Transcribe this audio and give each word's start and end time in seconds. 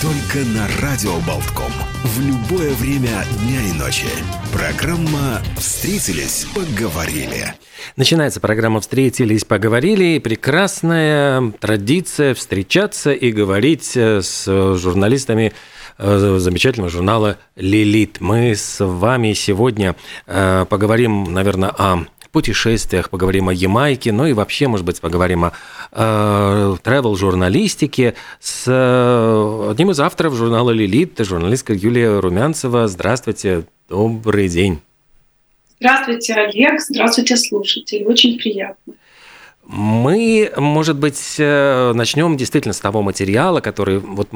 Только 0.00 0.46
на 0.50 0.68
Радио 0.80 1.14
Болтком. 1.26 1.72
В 2.04 2.20
любое 2.20 2.72
время 2.74 3.24
дня 3.40 3.60
и 3.68 3.72
ночи. 3.72 4.06
Программа 4.52 5.40
«Встретились, 5.56 6.46
поговорили». 6.54 7.54
Начинается 7.96 8.38
программа 8.38 8.80
«Встретились, 8.80 9.44
поговорили». 9.44 10.20
Прекрасная 10.20 11.50
традиция 11.58 12.34
встречаться 12.34 13.10
и 13.12 13.32
говорить 13.32 13.96
с 13.96 14.44
журналистами 14.76 15.52
э, 15.98 16.36
замечательного 16.38 16.90
журнала 16.90 17.38
«Лилит». 17.56 18.20
Мы 18.20 18.54
с 18.54 18.78
вами 18.78 19.32
сегодня 19.32 19.96
э, 20.28 20.64
поговорим, 20.68 21.24
наверное, 21.24 21.70
о 21.70 22.04
путешествиях, 22.30 23.10
поговорим 23.10 23.48
о 23.48 23.52
Ямайке, 23.52 24.12
ну 24.12 24.26
и 24.26 24.32
вообще, 24.32 24.68
может 24.68 24.86
быть, 24.86 25.00
поговорим 25.00 25.44
о 25.44 25.52
э, 25.92 26.76
travel-журналистике 26.82 28.14
с 28.40 28.64
э, 28.66 29.70
одним 29.70 29.90
из 29.90 30.00
авторов 30.00 30.34
журнала 30.34 30.70
«Лилит», 30.70 31.18
журналистка 31.18 31.72
Юлия 31.72 32.20
Румянцева. 32.20 32.88
Здравствуйте, 32.88 33.64
добрый 33.88 34.48
день. 34.48 34.80
Здравствуйте, 35.80 36.34
Олег. 36.34 36.80
Здравствуйте, 36.80 37.36
слушатели. 37.36 38.04
Очень 38.04 38.38
приятно. 38.38 38.94
Мы, 39.68 40.50
может 40.56 40.96
быть, 40.96 41.34
э, 41.36 41.92
начнем 41.94 42.38
действительно 42.38 42.72
с 42.72 42.80
того 42.80 43.02
материала, 43.02 43.60
который, 43.60 43.98
вот 43.98 44.28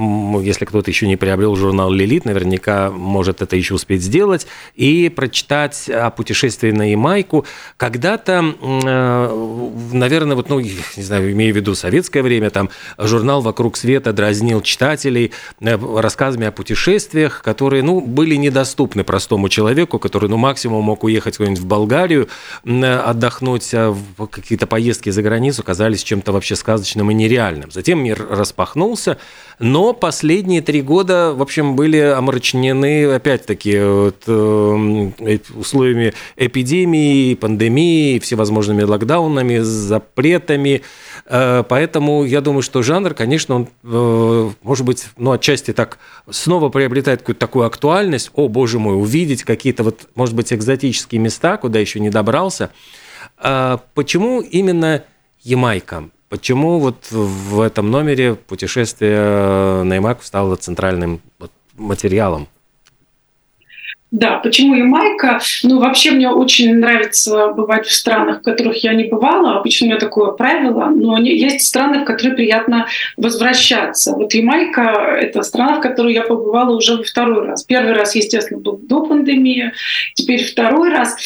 если 0.42 0.66
кто-то 0.66 0.90
еще 0.90 1.08
не 1.08 1.16
приобрел 1.16 1.56
журнал 1.56 1.90
«Лилит», 1.90 2.26
наверняка 2.26 2.90
может 2.90 3.40
это 3.40 3.56
еще 3.56 3.72
успеть 3.72 4.02
сделать, 4.02 4.46
и 4.74 5.08
прочитать 5.08 5.88
о 5.88 6.10
путешествии 6.10 6.70
на 6.70 6.90
Ямайку. 6.90 7.46
Когда-то, 7.78 8.44
э, 8.60 9.66
наверное, 9.92 10.36
вот, 10.36 10.50
ну, 10.50 10.60
не 10.60 11.02
знаю, 11.02 11.32
имею 11.32 11.54
в 11.54 11.56
виду 11.56 11.74
советское 11.74 12.20
время, 12.22 12.50
там 12.50 12.68
журнал 12.98 13.40
«Вокруг 13.40 13.78
света» 13.78 14.12
дразнил 14.12 14.60
читателей 14.60 15.32
э, 15.60 15.78
рассказами 15.96 16.48
о 16.48 16.52
путешествиях, 16.52 17.40
которые, 17.42 17.82
ну, 17.82 18.02
были 18.02 18.34
недоступны 18.34 19.02
простому 19.02 19.48
человеку, 19.48 19.98
который, 19.98 20.28
ну, 20.28 20.36
максимум 20.36 20.84
мог 20.84 21.04
уехать 21.04 21.38
куда-нибудь 21.38 21.62
в 21.62 21.66
Болгарию, 21.66 22.28
отдохнуть, 22.66 23.70
а 23.72 23.96
в 24.18 24.26
какие-то 24.26 24.66
поездки 24.66 25.08
за 25.08 25.21
границу 25.22 25.62
казались 25.62 26.02
чем-то 26.02 26.32
вообще 26.32 26.56
сказочным 26.56 27.10
и 27.10 27.14
нереальным. 27.14 27.70
Затем 27.70 28.02
мир 28.02 28.26
распахнулся, 28.28 29.18
но 29.58 29.92
последние 29.92 30.60
три 30.60 30.82
года, 30.82 31.32
в 31.32 31.40
общем, 31.40 31.76
были 31.76 31.98
омрачнены, 31.98 33.06
опять-таки, 33.06 33.78
вот, 33.78 34.24
э, 34.26 35.38
условиями 35.54 36.14
эпидемии, 36.36 37.34
пандемии, 37.34 38.18
всевозможными 38.18 38.82
локдаунами, 38.82 39.58
запретами. 39.58 40.82
Э, 41.26 41.62
поэтому 41.68 42.24
я 42.24 42.40
думаю, 42.40 42.62
что 42.62 42.82
жанр, 42.82 43.14
конечно, 43.14 43.54
он, 43.54 43.68
э, 43.84 44.50
может 44.62 44.84
быть, 44.84 45.06
ну, 45.16 45.32
отчасти 45.32 45.72
так 45.72 45.98
снова 46.28 46.68
приобретает 46.68 47.20
какую-то 47.20 47.40
такую 47.40 47.66
актуальность. 47.66 48.30
О, 48.34 48.48
боже 48.48 48.78
мой, 48.78 48.96
увидеть 49.00 49.44
какие-то 49.44 49.84
вот, 49.84 50.08
может 50.14 50.34
быть, 50.34 50.52
экзотические 50.52 51.20
места, 51.20 51.56
куда 51.56 51.78
еще 51.78 52.00
не 52.00 52.10
добрался. 52.10 52.70
А 53.38 53.80
почему 53.94 54.40
именно 54.40 55.04
Ямайка. 55.42 56.10
Почему 56.28 56.78
вот 56.78 57.08
в 57.10 57.60
этом 57.60 57.90
номере 57.90 58.34
путешествие 58.34 59.82
на 59.82 59.94
Ямайку 59.94 60.22
стало 60.22 60.56
центральным 60.56 61.20
материалом? 61.76 62.48
Да, 64.12 64.36
почему 64.36 64.74
Ямайка? 64.74 65.40
Ну, 65.62 65.78
вообще 65.78 66.10
мне 66.10 66.28
очень 66.28 66.74
нравится 66.74 67.48
бывать 67.48 67.86
в 67.86 67.94
странах, 67.94 68.40
в 68.40 68.42
которых 68.42 68.84
я 68.84 68.92
не 68.92 69.04
бывала. 69.04 69.58
Обычно 69.58 69.86
у 69.86 69.88
меня 69.88 69.98
такое 69.98 70.32
правило. 70.32 70.92
Но 70.94 71.18
есть 71.18 71.66
страны, 71.66 72.00
в 72.00 72.04
которые 72.04 72.36
приятно 72.36 72.86
возвращаться. 73.16 74.12
Вот 74.12 74.34
Ямайка— 74.34 75.16
это 75.20 75.42
страна, 75.42 75.78
в 75.78 75.80
которой 75.80 76.12
я 76.12 76.24
побывала 76.24 76.76
уже 76.76 76.98
во 76.98 77.02
второй 77.02 77.46
раз. 77.46 77.64
Первый 77.64 77.94
раз, 77.94 78.14
естественно, 78.14 78.60
был 78.60 78.78
до 78.82 79.00
пандемии. 79.06 79.72
Теперь 80.12 80.44
второй 80.44 80.90
раз. 80.90 81.16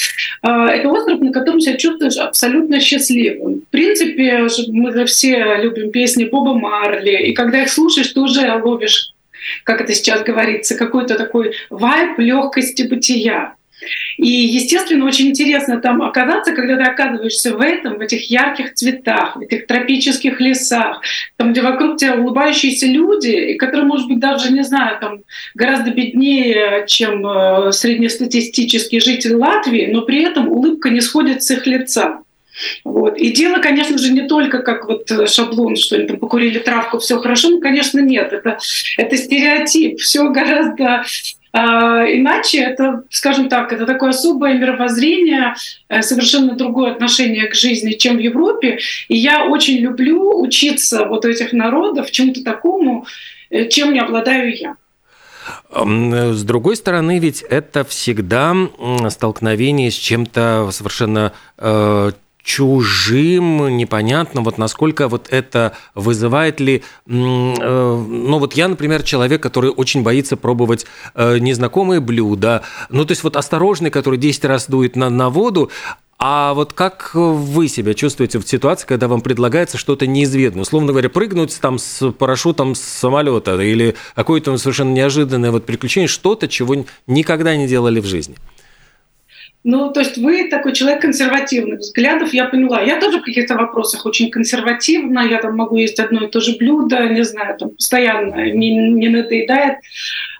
А, 0.42 0.68
это 0.68 0.88
остров, 0.88 1.18
на 1.18 1.32
котором 1.32 1.60
себя 1.60 1.76
чувствуешь 1.76 2.16
абсолютно 2.18 2.78
счастливым. 2.78 3.62
В 3.62 3.70
принципе, 3.72 4.46
мы 4.68 5.04
все 5.06 5.56
любим 5.56 5.90
песни 5.90 6.26
Боба 6.26 6.54
Марли. 6.54 7.30
И 7.30 7.32
когда 7.32 7.62
их 7.62 7.68
слушаешь, 7.68 8.12
ты 8.12 8.20
уже 8.20 8.48
ловишь 8.62 9.15
как 9.64 9.80
это 9.80 9.94
сейчас 9.94 10.22
говорится, 10.22 10.76
какой-то 10.76 11.16
такой 11.16 11.54
вайб 11.70 12.18
легкости 12.18 12.82
бытия. 12.82 13.54
И, 14.16 14.28
естественно, 14.28 15.04
очень 15.04 15.28
интересно 15.28 15.80
там 15.80 16.00
оказаться, 16.00 16.52
когда 16.52 16.76
ты 16.76 16.82
оказываешься 16.82 17.56
в 17.56 17.60
этом, 17.60 17.98
в 17.98 18.00
этих 18.00 18.30
ярких 18.30 18.72
цветах, 18.72 19.36
в 19.36 19.40
этих 19.40 19.66
тропических 19.66 20.40
лесах, 20.40 21.02
там, 21.36 21.52
где 21.52 21.60
вокруг 21.60 21.98
тебя 21.98 22.14
улыбающиеся 22.14 22.86
люди, 22.86 23.54
которые, 23.54 23.86
может 23.86 24.08
быть, 24.08 24.18
даже, 24.18 24.52
не 24.52 24.62
знаю, 24.62 24.98
там, 25.00 25.20
гораздо 25.54 25.90
беднее, 25.90 26.84
чем 26.86 27.26
э, 27.26 27.72
среднестатистический 27.72 29.00
житель 29.00 29.34
Латвии, 29.34 29.90
но 29.92 30.02
при 30.02 30.22
этом 30.22 30.48
улыбка 30.48 30.88
не 30.88 31.02
сходит 31.02 31.42
с 31.42 31.50
их 31.50 31.66
лица. 31.66 32.20
Вот. 32.84 33.16
И 33.18 33.30
дело, 33.32 33.58
конечно 33.58 33.98
же, 33.98 34.12
не 34.12 34.26
только 34.26 34.60
как 34.60 34.86
вот 34.86 35.10
э, 35.10 35.26
шаблон, 35.26 35.76
что 35.76 35.96
они 35.96 36.06
там 36.06 36.18
покурили 36.18 36.58
травку, 36.58 36.98
все 36.98 37.18
хорошо. 37.18 37.50
Ну, 37.50 37.60
конечно, 37.60 38.00
нет. 38.00 38.32
Это, 38.32 38.58
это 38.96 39.16
стереотип. 39.16 40.00
Все 40.00 40.28
гораздо 40.30 41.04
а, 41.52 42.04
Иначе 42.04 42.58
это, 42.58 43.04
скажем 43.08 43.48
так, 43.48 43.72
это 43.72 43.86
такое 43.86 44.10
особое 44.10 44.58
мировоззрение, 44.58 45.54
э, 45.88 46.02
совершенно 46.02 46.54
другое 46.54 46.92
отношение 46.92 47.46
к 47.46 47.54
жизни, 47.54 47.92
чем 47.92 48.16
в 48.16 48.20
Европе. 48.20 48.78
И 49.08 49.16
я 49.16 49.46
очень 49.46 49.78
люблю 49.78 50.38
учиться 50.38 51.06
вот 51.06 51.24
у 51.24 51.28
этих 51.28 51.54
народов 51.54 52.10
чему-то 52.10 52.44
такому, 52.44 53.06
э, 53.48 53.68
чем 53.68 53.94
не 53.94 54.00
обладаю 54.00 54.54
я. 54.54 54.76
С 55.72 56.42
другой 56.42 56.76
стороны, 56.76 57.20
ведь 57.20 57.42
это 57.42 57.84
всегда 57.84 58.54
столкновение 59.08 59.90
с 59.90 59.94
чем-то 59.94 60.70
совершенно 60.72 61.32
чужим, 62.46 63.76
непонятно, 63.76 64.40
вот 64.40 64.56
насколько 64.56 65.08
вот 65.08 65.26
это 65.30 65.72
вызывает 65.96 66.60
ли... 66.60 66.84
Э, 67.08 67.10
ну 67.10 68.38
вот 68.38 68.54
я, 68.54 68.68
например, 68.68 69.02
человек, 69.02 69.42
который 69.42 69.70
очень 69.70 70.04
боится 70.04 70.36
пробовать 70.36 70.86
э, 71.16 71.38
незнакомые 71.38 71.98
блюда, 71.98 72.62
ну 72.88 73.04
то 73.04 73.10
есть 73.10 73.24
вот 73.24 73.36
осторожный, 73.36 73.90
который 73.90 74.16
10 74.16 74.44
раз 74.44 74.68
дует 74.68 74.94
на, 74.94 75.10
на 75.10 75.28
воду, 75.28 75.72
а 76.20 76.54
вот 76.54 76.72
как 76.72 77.10
вы 77.14 77.66
себя 77.66 77.94
чувствуете 77.94 78.38
в 78.38 78.46
ситуации, 78.46 78.86
когда 78.86 79.08
вам 79.08 79.22
предлагается 79.22 79.76
что-то 79.76 80.06
неизведанное? 80.06 80.62
Условно 80.62 80.92
говоря, 80.92 81.10
прыгнуть 81.10 81.60
там 81.60 81.80
с 81.80 82.12
парашютом 82.12 82.76
с 82.76 82.80
самолета 82.80 83.60
или 83.60 83.96
какое-то 84.14 84.56
совершенно 84.56 84.92
неожиданное 84.94 85.50
вот 85.50 85.66
приключение, 85.66 86.06
что-то, 86.06 86.46
чего 86.46 86.86
никогда 87.08 87.56
не 87.56 87.66
делали 87.66 87.98
в 87.98 88.06
жизни? 88.06 88.36
Ну, 89.68 89.90
то 89.90 89.98
есть 89.98 90.16
вы 90.16 90.48
такой 90.48 90.74
человек 90.74 91.02
консервативных 91.02 91.80
взглядов, 91.80 92.32
я 92.32 92.44
поняла. 92.44 92.82
Я 92.82 93.00
тоже 93.00 93.18
в 93.18 93.22
каких-то 93.22 93.56
вопросах 93.56 94.06
очень 94.06 94.30
консервативна, 94.30 95.26
я 95.26 95.38
там 95.38 95.56
могу 95.56 95.74
есть 95.74 95.98
одно 95.98 96.24
и 96.24 96.30
то 96.30 96.38
же 96.38 96.56
блюдо, 96.56 97.08
не 97.08 97.24
знаю, 97.24 97.58
там 97.58 97.70
постоянно 97.70 98.48
не, 98.52 98.70
не 98.92 99.08
надоедает. 99.08 99.78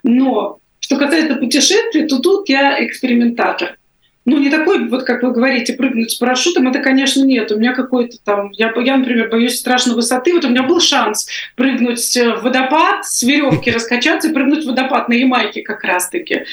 Но 0.03 0.59
что 0.79 0.95
касается 0.95 1.35
путешествий, 1.35 2.07
то 2.07 2.19
тут 2.19 2.47
я 2.47 2.81
экспериментатор. 2.85 3.77
Ну, 4.23 4.37
не 4.37 4.49
такой, 4.49 4.87
вот 4.87 5.03
как 5.03 5.23
вы 5.23 5.33
говорите, 5.33 5.73
прыгнуть 5.73 6.11
с 6.11 6.15
парашютом, 6.15 6.69
это, 6.69 6.79
конечно, 6.79 7.25
нет. 7.25 7.51
У 7.51 7.59
меня 7.59 7.73
какой-то 7.73 8.15
там... 8.23 8.51
Я, 8.51 8.73
я, 8.77 8.95
например, 8.95 9.29
боюсь 9.29 9.59
страшной 9.59 9.95
высоты. 9.95 10.33
Вот 10.33 10.45
у 10.45 10.49
меня 10.49 10.63
был 10.63 10.79
шанс 10.79 11.27
прыгнуть 11.57 11.99
в 11.99 12.41
водопад, 12.43 13.05
с 13.05 13.23
веревки 13.23 13.71
раскачаться 13.71 14.29
и 14.29 14.33
прыгнуть 14.33 14.63
в 14.63 14.67
водопад 14.67 15.09
на 15.09 15.13
Ямайке 15.13 15.63
как 15.63 15.83
раз-таки. 15.83 16.45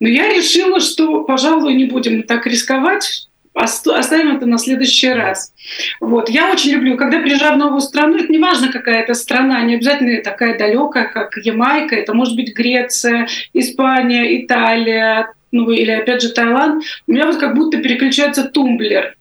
Но 0.00 0.08
я 0.08 0.28
решила, 0.28 0.80
что, 0.80 1.24
пожалуй, 1.24 1.74
не 1.74 1.84
будем 1.84 2.22
так 2.22 2.46
рисковать, 2.46 3.28
оставим 3.54 4.36
это 4.36 4.46
на 4.46 4.58
следующий 4.58 5.08
раз. 5.08 5.52
Вот. 6.00 6.28
Я 6.28 6.50
очень 6.52 6.72
люблю, 6.72 6.96
когда 6.96 7.18
приезжаю 7.18 7.54
в 7.54 7.58
новую 7.58 7.80
страну, 7.80 8.16
это 8.16 8.30
не 8.30 8.38
важно, 8.38 8.72
какая 8.72 9.02
это 9.02 9.14
страна, 9.14 9.60
не 9.62 9.74
обязательно 9.74 10.22
такая 10.22 10.56
далекая, 10.56 11.08
как 11.08 11.36
Ямайка, 11.36 11.96
это 11.96 12.14
может 12.14 12.36
быть 12.36 12.54
Греция, 12.54 13.28
Испания, 13.52 14.44
Италия, 14.44 15.32
ну 15.50 15.70
или 15.70 15.90
опять 15.90 16.22
же 16.22 16.30
Таиланд. 16.30 16.84
У 17.06 17.12
меня 17.12 17.26
вот 17.26 17.36
как 17.36 17.54
будто 17.54 17.78
переключается 17.78 18.44
тумблер. 18.44 19.17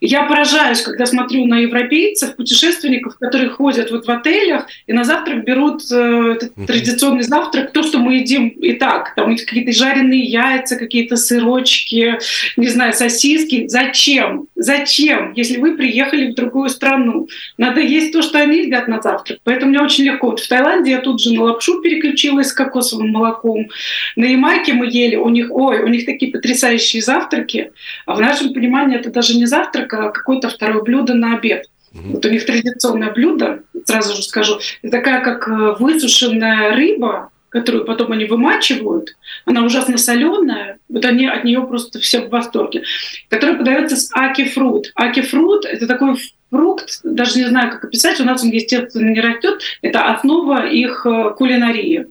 Я 0.00 0.24
поражаюсь, 0.24 0.82
когда 0.82 1.06
смотрю 1.06 1.46
на 1.46 1.58
европейцев, 1.58 2.36
путешественников, 2.36 3.16
которые 3.18 3.48
ходят 3.48 3.90
вот 3.90 4.06
в 4.06 4.10
отелях 4.10 4.66
и 4.86 4.92
на 4.92 5.04
завтрак 5.04 5.44
берут 5.44 5.82
э, 5.90 6.38
традиционный 6.66 7.22
завтрак, 7.22 7.72
то, 7.72 7.82
что 7.82 7.98
мы 7.98 8.16
едим 8.16 8.48
и 8.48 8.72
так. 8.74 9.14
Там 9.14 9.36
какие-то 9.36 9.72
жареные 9.72 10.22
яйца, 10.22 10.76
какие-то 10.76 11.16
сырочки, 11.16 12.18
не 12.56 12.68
знаю, 12.68 12.92
сосиски. 12.92 13.66
Зачем? 13.68 14.48
Зачем? 14.54 15.32
Если 15.34 15.58
вы 15.58 15.76
приехали 15.76 16.30
в 16.30 16.34
другую 16.34 16.68
страну, 16.68 17.28
надо 17.56 17.80
есть 17.80 18.12
то, 18.12 18.22
что 18.22 18.38
они 18.38 18.64
едят 18.64 18.88
на 18.88 19.00
завтрак. 19.00 19.38
Поэтому 19.44 19.70
мне 19.70 19.80
очень 19.80 20.04
легко. 20.04 20.28
Вот 20.28 20.40
в 20.40 20.48
Таиланде 20.48 20.90
я 20.90 21.00
тут 21.00 21.20
же 21.20 21.32
на 21.32 21.44
лапшу 21.44 21.80
переключилась 21.80 22.48
с 22.48 22.52
кокосовым 22.52 23.10
молоком. 23.10 23.68
На 24.16 24.24
Ямайке 24.24 24.72
мы 24.72 24.86
ели, 24.86 25.16
у 25.16 25.28
них, 25.28 25.48
ой, 25.50 25.80
у 25.80 25.88
них 25.88 26.04
такие 26.06 26.32
потрясающие 26.32 27.02
завтраки. 27.02 27.72
А 28.04 28.14
в 28.14 28.20
нашем 28.20 28.52
понимании 28.52 28.98
это 28.98 29.10
даже 29.10 29.36
не 29.36 29.46
завтрак, 29.46 29.85
завтрака 29.86 30.10
какое-то 30.10 30.48
второе 30.48 30.82
блюдо 30.82 31.14
на 31.14 31.36
обед. 31.36 31.66
Mm-hmm. 31.92 32.12
Вот 32.12 32.26
у 32.26 32.28
них 32.28 32.46
традиционное 32.46 33.12
блюдо, 33.12 33.62
сразу 33.84 34.14
же 34.14 34.22
скажу, 34.22 34.58
это 34.82 34.98
такая 34.98 35.22
как 35.22 35.48
э, 35.48 35.76
высушенная 35.78 36.74
рыба, 36.74 37.30
которую 37.48 37.84
потом 37.84 38.12
они 38.12 38.26
вымачивают, 38.26 39.16
она 39.46 39.64
ужасно 39.64 39.96
соленая, 39.96 40.78
вот 40.88 41.04
они 41.04 41.26
от 41.26 41.44
нее 41.44 41.62
просто 41.62 41.98
все 42.00 42.20
в 42.20 42.28
восторге, 42.28 42.82
которая 43.30 43.56
подается 43.56 43.96
с 43.96 44.10
аки-фрут. 44.12 44.92
Аки-фрут— 44.94 45.64
это 45.64 45.86
такой 45.86 46.16
фрукт, 46.50 47.00
даже 47.02 47.38
не 47.38 47.46
знаю, 47.46 47.70
как 47.70 47.84
описать, 47.84 48.20
у 48.20 48.24
нас 48.24 48.42
он, 48.42 48.50
естественно, 48.50 49.08
не 49.08 49.20
растет, 49.20 49.62
это 49.80 50.12
основа 50.12 50.66
их 50.66 51.06
э, 51.06 51.30
кулинарии. 51.36 52.08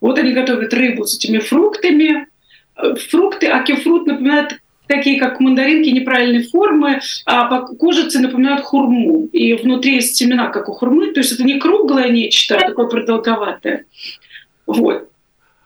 Вот 0.00 0.18
они 0.18 0.32
готовят 0.32 0.72
рыбу 0.72 1.04
с 1.04 1.16
этими 1.16 1.38
фруктами. 1.38 2.28
Э, 2.76 2.94
фрукты, 2.94 3.48
аки-фрут 3.48 4.06
напоминает 4.06 4.60
такие 4.86 5.18
как 5.18 5.40
мандаринки 5.40 5.88
неправильной 5.88 6.44
формы, 6.44 7.00
а 7.26 7.46
по 7.46 7.66
кожице 7.74 8.20
напоминают 8.20 8.62
хурму. 8.62 9.26
И 9.32 9.54
внутри 9.54 9.94
есть 9.96 10.16
семена, 10.16 10.48
как 10.48 10.68
у 10.68 10.72
хурмы. 10.72 11.12
То 11.12 11.20
есть 11.20 11.32
это 11.32 11.44
не 11.44 11.58
круглое 11.58 12.10
нечто, 12.10 12.56
а 12.56 12.68
такое 12.68 12.86
продолговатое. 12.86 13.86
Вот. 14.66 15.08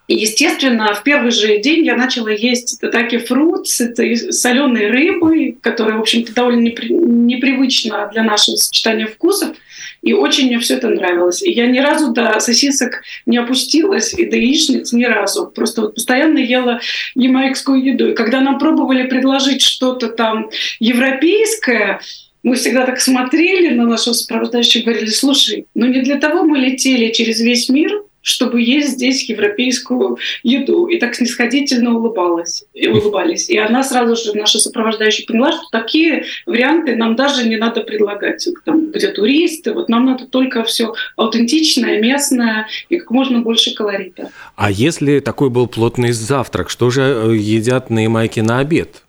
Естественно, 0.09 0.95
в 0.95 1.03
первый 1.03 1.31
же 1.31 1.59
день 1.59 1.85
я 1.85 1.95
начала 1.95 2.29
есть 2.29 2.81
татаки 2.81 3.19
фрут 3.19 3.69
с 3.69 3.83
этой 3.83 4.17
соленой 4.33 4.91
рыбой, 4.91 5.59
которая, 5.61 5.97
в 5.97 6.01
общем-то, 6.01 6.35
довольно 6.35 6.61
непривычна 6.61 8.09
для 8.11 8.23
нашего 8.23 8.57
сочетания 8.57 9.07
вкусов. 9.07 9.55
И 10.01 10.15
очень 10.15 10.47
мне 10.47 10.61
все 10.61 10.77
это 10.77 10.89
нравилось. 10.89 11.43
И 11.43 11.51
я 11.51 11.67
ни 11.67 11.79
разу 11.79 12.13
до 12.13 12.41
сосисок 12.41 13.03
не 13.27 13.37
опустилась, 13.37 14.15
и 14.15 14.25
до 14.25 14.37
яичниц 14.37 14.93
ни 14.95 15.05
разу. 15.05 15.47
Просто 15.47 15.83
вот 15.83 15.97
постоянно 15.97 16.39
ела 16.39 16.81
ямайскую 17.15 17.85
еду. 17.85 18.09
И 18.09 18.15
когда 18.15 18.41
нам 18.41 18.59
пробовали 18.59 19.07
предложить 19.09 19.61
что-то 19.61 20.09
там 20.09 20.49
европейское, 20.81 22.01
мы 22.43 22.55
всегда 22.55 22.87
так 22.87 22.99
смотрели 23.01 23.75
на 23.75 23.85
нашего 23.85 24.15
сопровождающего 24.15 24.81
и 24.81 24.85
говорили, 24.85 25.11
слушай, 25.11 25.67
ну 25.75 25.87
не 25.87 26.01
для 26.01 26.17
того 26.17 26.45
мы 26.45 26.59
летели 26.59 27.13
через 27.13 27.41
весь 27.41 27.69
мир, 27.69 28.05
чтобы 28.29 28.61
есть 28.61 28.91
здесь 28.91 29.29
европейскую 29.29 30.19
еду. 30.43 30.87
И 30.87 30.99
так 30.99 31.15
снисходительно 31.15 31.97
улыбалась, 31.97 32.65
и 32.75 32.87
улыбались. 32.87 33.49
И 33.49 33.57
она 33.57 33.83
сразу 33.83 34.17
же, 34.17 34.37
наша 34.37 34.59
сопровождающая, 34.59 35.27
поняла, 35.27 35.53
что 35.53 35.63
такие 35.73 36.25
варианты 36.45 36.95
нам 36.95 37.17
даже 37.17 37.49
не 37.49 37.57
надо 37.57 37.81
предлагать. 37.81 38.47
Там, 38.65 38.91
где 38.91 39.09
туристы, 39.09 39.73
вот 39.73 39.89
нам 39.89 40.05
надо 40.05 40.27
только 40.27 40.63
все 40.65 40.93
аутентичное, 41.17 42.01
местное 42.01 42.69
и 42.91 42.99
как 42.99 43.11
можно 43.11 43.41
больше 43.41 43.75
колорита. 43.75 44.31
А 44.57 44.71
если 44.71 45.21
такой 45.21 45.49
был 45.49 45.67
плотный 45.67 46.13
завтрак, 46.13 46.69
что 46.69 46.91
же 46.91 47.03
э, 47.03 47.37
едят 47.37 47.89
на 47.89 48.03
Ямайке 48.03 48.43
на 48.43 48.59
обед 48.59 49.03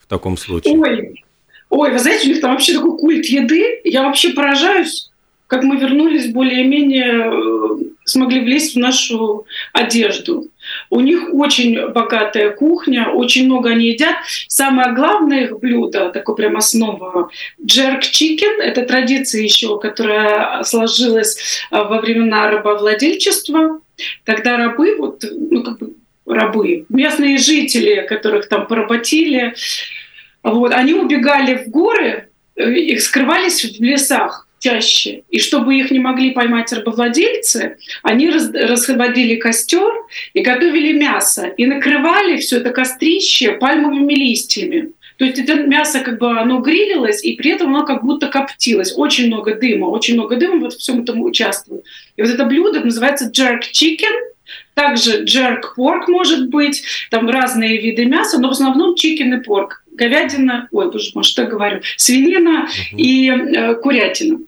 в 0.00 0.06
таком 0.06 0.38
случае? 0.38 0.78
Ой, 0.78 1.24
ой, 1.68 1.92
вы 1.92 1.98
знаете, 1.98 2.26
у 2.26 2.32
них 2.32 2.40
там 2.40 2.52
вообще 2.52 2.72
такой 2.72 2.96
культ 2.96 3.26
еды. 3.26 3.80
Я 3.84 4.04
вообще 4.04 4.30
поражаюсь, 4.30 5.10
как 5.46 5.62
мы 5.62 5.76
вернулись 5.76 6.32
более-менее 6.32 7.30
э, 7.30 7.91
смогли 8.04 8.40
влезть 8.40 8.74
в 8.74 8.78
нашу 8.78 9.46
одежду. 9.72 10.48
У 10.90 11.00
них 11.00 11.28
очень 11.32 11.88
богатая 11.88 12.50
кухня, 12.50 13.08
очень 13.08 13.46
много 13.46 13.70
они 13.70 13.88
едят. 13.88 14.16
Самое 14.48 14.92
главное 14.92 15.44
их 15.44 15.58
блюдо, 15.58 16.10
такое 16.10 16.36
прям 16.36 16.56
основа, 16.56 17.30
джерк 17.64 18.02
чикен. 18.02 18.60
Это 18.60 18.82
традиция 18.82 19.42
еще, 19.42 19.78
которая 19.78 20.62
сложилась 20.62 21.60
а, 21.70 21.84
во 21.84 22.00
времена 22.00 22.50
рабовладельчества. 22.50 23.80
Тогда 24.24 24.56
рабы, 24.56 24.96
вот, 24.96 25.24
ну, 25.30 25.62
как 25.62 25.78
бы 25.78 25.94
рабы, 26.26 26.86
местные 26.88 27.38
жители, 27.38 28.06
которых 28.08 28.48
там 28.48 28.66
поработили, 28.66 29.54
вот, 30.42 30.72
они 30.72 30.94
убегали 30.94 31.64
в 31.64 31.70
горы, 31.70 32.28
э, 32.56 32.72
их 32.72 33.02
скрывались 33.02 33.64
в 33.64 33.82
лесах 33.82 34.48
чаще. 34.62 35.22
И 35.28 35.38
чтобы 35.38 35.76
их 35.76 35.90
не 35.90 35.98
могли 35.98 36.30
поймать 36.30 36.72
рабовладельцы, 36.72 37.76
они 38.02 38.30
раз, 38.30 38.50
разводили 38.52 39.36
костер 39.36 39.92
и 40.34 40.40
готовили 40.40 40.92
мясо. 40.92 41.46
И 41.46 41.66
накрывали 41.66 42.36
все 42.36 42.58
это 42.58 42.70
кострище 42.70 43.52
пальмовыми 43.52 44.14
листьями. 44.14 44.92
То 45.18 45.24
есть 45.24 45.38
это 45.38 45.54
мясо 45.54 46.00
как 46.00 46.18
бы 46.18 46.38
оно 46.38 46.60
грилилось, 46.60 47.24
и 47.24 47.34
при 47.34 47.50
этом 47.50 47.74
оно 47.74 47.84
как 47.84 48.04
будто 48.04 48.28
коптилось. 48.28 48.94
Очень 48.96 49.26
много 49.26 49.54
дыма, 49.54 49.86
очень 49.86 50.14
много 50.14 50.36
дыма 50.36 50.60
вот 50.60 50.74
всем 50.74 51.02
этом 51.02 51.22
участвует. 51.22 51.84
И 52.16 52.22
вот 52.22 52.30
это 52.30 52.44
блюдо 52.44 52.80
называется 52.80 53.30
jerk 53.30 53.60
chicken, 53.72 54.12
также 54.74 55.24
jerk 55.24 55.62
pork 55.76 56.04
может 56.08 56.50
быть, 56.50 56.82
там 57.10 57.28
разные 57.28 57.80
виды 57.80 58.04
мяса, 58.06 58.38
но 58.40 58.48
в 58.48 58.52
основном 58.52 58.94
chicken 58.94 59.40
и 59.40 59.48
pork. 59.48 59.81
Говядина, 59.92 60.68
ой, 60.70 60.90
боже 60.90 61.10
мой, 61.14 61.24
что 61.24 61.42
я 61.42 61.48
говорю, 61.48 61.80
свинина 61.96 62.66
uh-huh. 62.68 62.96
и 62.96 63.30
э, 63.30 63.74
курятина. 63.76 64.38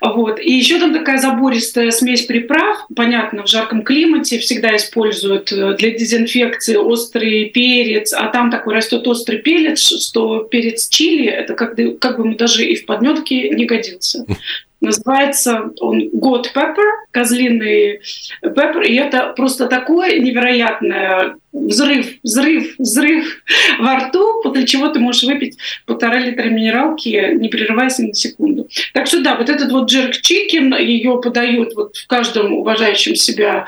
Вот. 0.00 0.38
И 0.40 0.52
еще 0.52 0.78
там 0.78 0.92
такая 0.92 1.18
забористая 1.18 1.90
смесь 1.90 2.22
приправ. 2.22 2.86
Понятно, 2.94 3.44
в 3.44 3.48
жарком 3.48 3.82
климате 3.82 4.38
всегда 4.38 4.76
используют 4.76 5.52
э, 5.52 5.74
для 5.74 5.90
дезинфекции 5.90 6.76
острый 6.76 7.46
перец, 7.46 8.12
а 8.12 8.28
там 8.28 8.50
такой 8.50 8.74
растет 8.74 9.06
острый 9.06 9.38
перец, 9.38 9.80
что 9.80 10.40
перец 10.40 10.88
чили, 10.88 11.26
это 11.26 11.54
как, 11.54 11.76
как 11.98 12.18
бы 12.18 12.24
ему 12.24 12.36
даже 12.36 12.64
и 12.64 12.76
в 12.76 12.86
подметке 12.86 13.50
не 13.50 13.64
годился. 13.64 14.24
Называется 14.80 15.72
он 15.80 16.08
Goat 16.10 16.46
Pepper, 16.54 16.86
козлиный 17.10 18.00
pepper, 18.42 18.82
и 18.82 18.94
это 18.94 19.32
просто 19.36 19.66
такое 19.66 20.20
невероятное 20.20 21.36
взрыв, 21.66 22.06
взрыв, 22.22 22.74
взрыв 22.78 23.42
во 23.78 23.96
рту, 23.96 24.42
после 24.42 24.66
чего 24.66 24.88
ты 24.88 25.00
можешь 25.00 25.24
выпить 25.24 25.58
полтора 25.86 26.18
литра 26.18 26.48
минералки, 26.48 27.34
не 27.34 27.48
прерываясь 27.48 27.98
ни 27.98 28.08
на 28.08 28.14
секунду. 28.14 28.68
Так 28.94 29.06
что 29.06 29.20
да, 29.22 29.36
вот 29.36 29.48
этот 29.48 29.70
вот 29.72 29.90
jerk 29.90 30.16
chicken, 30.20 30.76
ее 30.76 31.20
подают 31.22 31.74
вот 31.74 31.96
в 31.96 32.06
каждом 32.06 32.52
уважающем 32.52 33.16
себя 33.16 33.66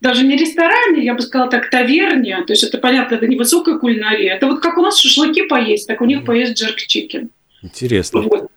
даже 0.00 0.24
не 0.24 0.36
ресторане, 0.36 1.04
я 1.04 1.14
бы 1.14 1.22
сказала 1.22 1.50
так, 1.50 1.70
таверне, 1.70 2.42
то 2.46 2.52
есть 2.52 2.62
это 2.62 2.78
понятно, 2.78 3.16
это 3.16 3.26
не 3.26 3.36
высокая 3.36 3.78
кулинария, 3.78 4.34
это 4.34 4.46
вот 4.46 4.60
как 4.60 4.78
у 4.78 4.82
нас 4.82 4.98
шашлыки 4.98 5.42
поесть, 5.42 5.88
так 5.88 6.00
у 6.00 6.04
них 6.04 6.24
поесть 6.24 6.60
jerk 6.60 6.76
chicken. 6.76 7.30
Интересно. 7.62 8.20
Вот. 8.20 8.50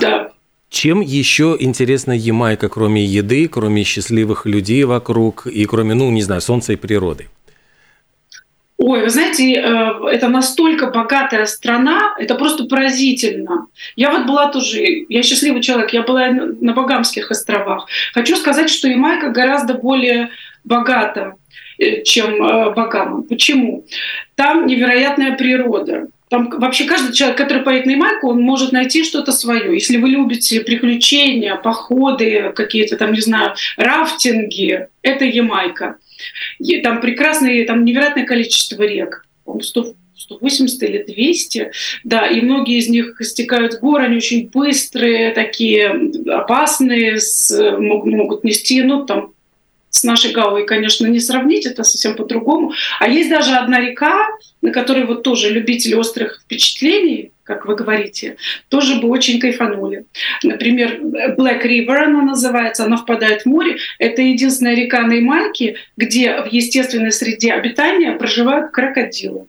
Да. 0.00 0.32
Чем 0.70 1.00
еще 1.00 1.56
интересна 1.58 2.12
Ямайка, 2.12 2.68
кроме 2.68 3.04
еды, 3.04 3.48
кроме 3.48 3.82
счастливых 3.82 4.46
людей 4.46 4.84
вокруг 4.84 5.46
и 5.48 5.64
кроме, 5.64 5.94
ну, 5.94 6.10
не 6.10 6.22
знаю, 6.22 6.40
солнца 6.40 6.72
и 6.72 6.76
природы? 6.76 7.26
Ой, 8.82 9.02
вы 9.02 9.10
знаете, 9.10 9.52
э, 9.52 10.08
это 10.10 10.28
настолько 10.28 10.86
богатая 10.86 11.44
страна, 11.44 12.14
это 12.18 12.34
просто 12.34 12.64
поразительно. 12.64 13.66
Я 13.94 14.10
вот 14.10 14.26
была 14.26 14.50
тоже, 14.50 15.04
я 15.06 15.22
счастливый 15.22 15.60
человек, 15.60 15.92
я 15.92 16.00
была 16.00 16.30
на 16.30 16.72
Багамских 16.72 17.30
островах. 17.30 17.88
Хочу 18.14 18.36
сказать, 18.36 18.70
что 18.70 18.88
Ямайка 18.88 19.28
гораздо 19.28 19.74
более 19.74 20.30
богата, 20.64 21.34
э, 21.78 22.02
чем 22.04 22.42
э, 22.42 22.70
Багама. 22.70 23.20
Почему? 23.20 23.84
Там 24.34 24.66
невероятная 24.66 25.36
природа. 25.36 26.06
Там 26.30 26.48
вообще 26.48 26.84
каждый 26.84 27.12
человек, 27.12 27.36
который 27.36 27.62
поедет 27.62 27.84
на 27.84 27.90
Ямайку, 27.90 28.30
он 28.30 28.40
может 28.40 28.72
найти 28.72 29.04
что-то 29.04 29.32
свое. 29.32 29.74
Если 29.74 29.98
вы 29.98 30.08
любите 30.08 30.58
приключения, 30.60 31.54
походы, 31.56 32.50
какие-то 32.56 32.96
там, 32.96 33.12
не 33.12 33.20
знаю, 33.20 33.52
рафтинги, 33.76 34.88
это 35.02 35.26
Ямайка. 35.26 35.98
И 36.58 36.78
там 36.80 37.00
прекрасное, 37.00 37.66
там 37.66 37.84
невероятное 37.84 38.24
количество 38.24 38.82
рек. 38.82 39.26
100, 39.60 39.94
180 40.16 40.82
или 40.82 41.02
200, 41.02 41.72
да, 42.04 42.26
и 42.26 42.40
многие 42.40 42.78
из 42.78 42.88
них 42.88 43.16
стекают 43.20 43.74
с 43.74 43.78
гор, 43.80 44.02
они 44.02 44.16
очень 44.16 44.48
быстрые, 44.48 45.32
такие 45.32 46.10
опасные, 46.28 47.20
с, 47.20 47.50
могут 47.78 48.44
нести, 48.44 48.82
ну, 48.82 49.04
там, 49.06 49.32
с 49.90 50.04
нашей 50.04 50.30
Гаой, 50.30 50.66
конечно, 50.66 51.06
не 51.06 51.18
сравнить, 51.18 51.66
это 51.66 51.82
совсем 51.82 52.14
по-другому. 52.14 52.72
А 53.00 53.08
есть 53.08 53.28
даже 53.28 53.52
одна 53.52 53.80
река, 53.80 54.28
на 54.62 54.70
которой 54.70 55.04
вот 55.04 55.24
тоже 55.24 55.50
любители 55.50 55.94
острых 55.94 56.42
впечатлений, 56.44 57.32
как 57.50 57.66
вы 57.66 57.74
говорите, 57.74 58.36
тоже 58.68 59.00
бы 59.00 59.08
очень 59.08 59.40
кайфанули. 59.40 60.04
Например, 60.44 61.00
Black 61.36 61.64
River 61.64 61.96
она 61.96 62.22
называется, 62.22 62.84
она 62.84 62.96
впадает 62.96 63.42
в 63.42 63.46
море. 63.46 63.78
Это 63.98 64.22
единственная 64.22 64.76
река 64.76 65.02
на 65.02 65.14
Ямайке, 65.14 65.74
где 65.96 66.42
в 66.42 66.46
естественной 66.46 67.10
среде 67.10 67.52
обитания 67.52 68.12
проживают 68.12 68.70
крокодилы. 68.70 69.46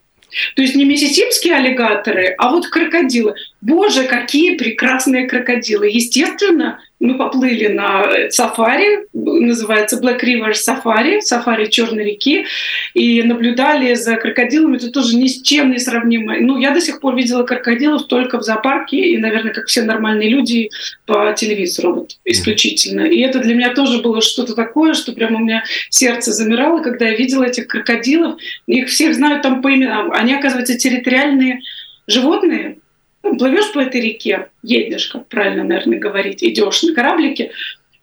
То 0.56 0.64
есть 0.64 0.76
не 0.76 0.86
миссисипские 0.86 1.56
аллигаторы, 1.56 2.34
а 2.40 2.50
вот 2.50 2.68
крокодилы. 2.68 3.36
Боже, 3.60 4.06
какие 4.06 4.58
прекрасные 4.58 5.28
крокодилы. 5.28 5.88
Естественно, 5.88 6.80
мы 7.02 7.18
поплыли 7.18 7.68
на 7.68 8.30
сафари, 8.30 9.08
называется 9.14 10.00
Black 10.00 10.22
River 10.24 10.54
Safari, 10.54 11.20
сафари 11.22 11.66
Черной 11.66 12.06
реки, 12.06 12.46
и 12.94 13.24
наблюдали 13.24 13.96
за 13.96 14.16
крокодилами. 14.16 14.78
Это 14.78 14.92
тоже 14.92 15.18
ни 15.18 15.28
с 15.28 15.42
чем 15.42 15.72
не 15.72 15.80
сравнимо. 15.80 16.38
Ну, 16.40 16.60
я 16.60 16.72
до 16.72 16.80
сих 16.80 17.00
пор 17.00 17.16
видела 17.16 17.44
крокодилов 17.44 18.06
только 18.06 18.38
в 18.38 18.44
зоопарке 18.44 18.98
и, 18.98 19.18
наверное, 19.18 19.52
как 19.52 19.66
все 19.66 19.82
нормальные 19.82 20.30
люди, 20.30 20.70
по 21.06 21.34
телевизору 21.34 21.96
вот, 21.96 22.18
исключительно. 22.24 23.02
И 23.02 23.20
это 23.20 23.40
для 23.40 23.56
меня 23.56 23.74
тоже 23.74 24.02
было 24.02 24.22
что-то 24.22 24.54
такое, 24.54 24.94
что 24.94 25.12
прямо 25.12 25.38
у 25.38 25.42
меня 25.42 25.64
сердце 25.90 26.32
замирало, 26.32 26.82
когда 26.82 27.08
я 27.08 27.16
видела 27.16 27.44
этих 27.44 27.68
крокодилов. 27.68 28.40
Их 28.68 28.90
всех 28.90 29.16
знают 29.16 29.42
там 29.42 29.62
по 29.62 29.74
именам. 29.74 30.12
Они, 30.12 30.34
оказывается, 30.36 30.78
территориальные 30.78 31.62
животные, 32.08 32.78
плывешь 33.22 33.72
по 33.74 33.80
этой 33.80 34.02
реке, 34.02 34.50
едешь, 34.64 35.08
как 35.08 35.28
правильно, 35.28 35.64
наверное, 35.64 36.00
говорить, 36.00 36.44
идешь 36.44 36.84
на 36.84 36.94
кораблике, 36.94 37.52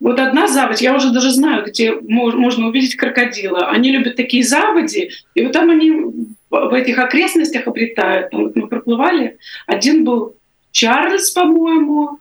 вот 0.01 0.21
одна 0.21 0.47
заводь, 0.47 0.81
я 0.81 0.95
уже 0.95 1.11
даже 1.11 1.31
знаю, 1.31 1.65
где 1.67 1.93
можно 1.93 2.69
увидеть 2.69 2.95
крокодила. 2.95 3.67
Они 3.69 3.91
любят 3.91 4.15
такие 4.15 4.45
заводи, 4.45 5.11
и 5.35 5.43
вот 5.43 5.53
там 5.53 5.71
они 5.71 5.91
в 6.51 6.73
этих 6.73 6.99
окрестностях 6.99 7.67
обретают. 7.67 8.33
Вот 8.33 8.55
мы 8.55 8.69
проплывали. 8.69 9.39
Один 9.67 10.05
был 10.05 10.37
Чарльз, 10.71 11.31
по-моему, 11.33 12.21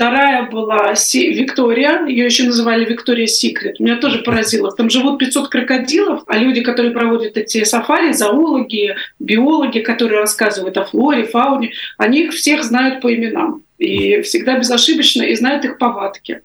Вторая 0.00 0.44
была 0.44 0.94
Виктория, 0.94 2.06
ее 2.06 2.24
еще 2.24 2.44
называли 2.44 2.86
Виктория 2.86 3.26
Секрет. 3.26 3.80
Меня 3.80 3.96
тоже 3.96 4.20
поразило. 4.20 4.72
Там 4.72 4.88
живут 4.88 5.18
500 5.18 5.48
крокодилов, 5.48 6.22
а 6.26 6.38
люди, 6.38 6.62
которые 6.62 6.92
проводят 6.94 7.36
эти 7.36 7.64
сафари, 7.64 8.12
зоологи, 8.12 8.96
биологи, 9.18 9.80
которые 9.80 10.20
рассказывают 10.20 10.78
о 10.78 10.86
флоре, 10.86 11.24
фауне, 11.24 11.72
они 11.98 12.22
их 12.22 12.32
всех 12.32 12.64
знают 12.64 13.02
по 13.02 13.14
именам. 13.14 13.62
И 13.76 14.22
всегда 14.22 14.58
безошибочно, 14.58 15.22
и 15.22 15.34
знают 15.34 15.66
их 15.66 15.76
повадки. 15.76 16.40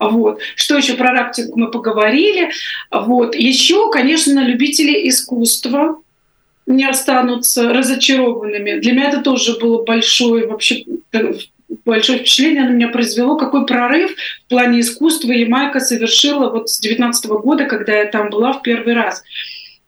Вот. 0.00 0.40
Что 0.56 0.76
еще 0.76 0.94
про 0.94 1.12
рафтинг 1.12 1.54
мы 1.54 1.70
поговорили. 1.70 2.50
Вот. 2.90 3.36
Еще, 3.36 3.88
конечно, 3.92 4.40
любители 4.40 5.08
искусства 5.08 6.02
не 6.66 6.86
останутся 6.86 7.72
разочарованными. 7.72 8.80
Для 8.80 8.92
меня 8.94 9.10
это 9.10 9.20
тоже 9.20 9.56
было 9.60 9.84
большое 9.84 10.48
вообще 10.48 10.84
большое 11.84 12.18
впечатление 12.18 12.64
на 12.64 12.70
меня 12.70 12.88
произвело, 12.88 13.36
какой 13.36 13.66
прорыв 13.66 14.12
в 14.46 14.48
плане 14.48 14.80
искусства 14.80 15.32
Ямайка 15.32 15.80
совершила 15.80 16.50
вот 16.50 16.68
с 16.68 16.80
19 16.80 17.26
года, 17.26 17.64
когда 17.64 17.96
я 17.96 18.06
там 18.06 18.30
была 18.30 18.52
в 18.52 18.62
первый 18.62 18.94
раз. 18.94 19.22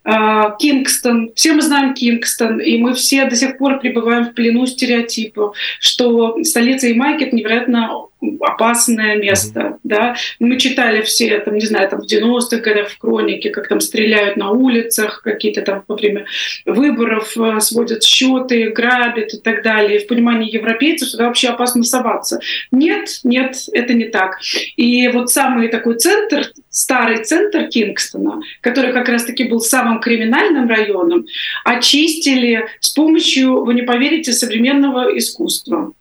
А, 0.05 0.51
Кингстон. 0.57 1.31
Все 1.35 1.53
мы 1.53 1.61
знаем 1.61 1.93
Кингстон, 1.93 2.59
и 2.59 2.77
мы 2.77 2.93
все 2.93 3.25
до 3.25 3.35
сих 3.35 3.57
пор 3.57 3.79
пребываем 3.79 4.25
в 4.25 4.33
плену 4.33 4.65
стереотипов, 4.65 5.55
что 5.79 6.43
столица 6.43 6.87
Ямайки— 6.87 7.23
это 7.25 7.35
невероятно 7.35 7.89
опасное 8.39 9.17
место, 9.17 9.59
mm-hmm. 9.59 9.79
да. 9.83 10.15
Мы 10.39 10.57
читали 10.57 11.01
все, 11.01 11.39
там, 11.39 11.55
не 11.55 11.65
знаю, 11.65 11.89
там 11.89 12.01
в 12.01 12.11
90-х 12.11 12.57
годах 12.57 12.89
в 12.89 12.99
хронике, 12.99 13.49
как 13.49 13.67
там 13.67 13.79
стреляют 13.79 14.37
на 14.37 14.51
улицах, 14.51 15.21
какие-то 15.23 15.61
там 15.61 15.83
во 15.87 15.95
время 15.95 16.25
выборов 16.65 17.35
э, 17.37 17.59
сводят 17.59 18.03
счеты, 18.03 18.69
грабят 18.69 19.33
и 19.33 19.37
так 19.37 19.63
далее. 19.63 19.99
И 19.99 20.03
в 20.03 20.07
понимании 20.07 20.53
европейцев 20.53 21.09
сюда 21.09 21.27
вообще 21.27 21.49
опасно 21.49 21.83
соваться. 21.83 22.39
Нет, 22.71 23.19
нет, 23.23 23.55
это 23.71 23.93
не 23.93 24.05
так. 24.05 24.39
И 24.75 25.07
вот 25.09 25.31
самый 25.31 25.67
такой 25.67 25.95
центр, 25.97 26.51
старый 26.69 27.23
центр 27.23 27.67
Кингстона, 27.67 28.41
который 28.61 28.93
как 28.93 29.09
раз-таки 29.09 29.43
был 29.45 29.59
самым 29.59 29.99
криминальным 29.99 30.67
районом, 30.67 31.25
очистили 31.65 32.67
с 32.79 32.89
помощью, 32.89 33.63
вы 33.63 33.73
не 33.73 33.83
поверите, 33.83 34.33
современного 34.33 35.17
искусства. 35.17 35.93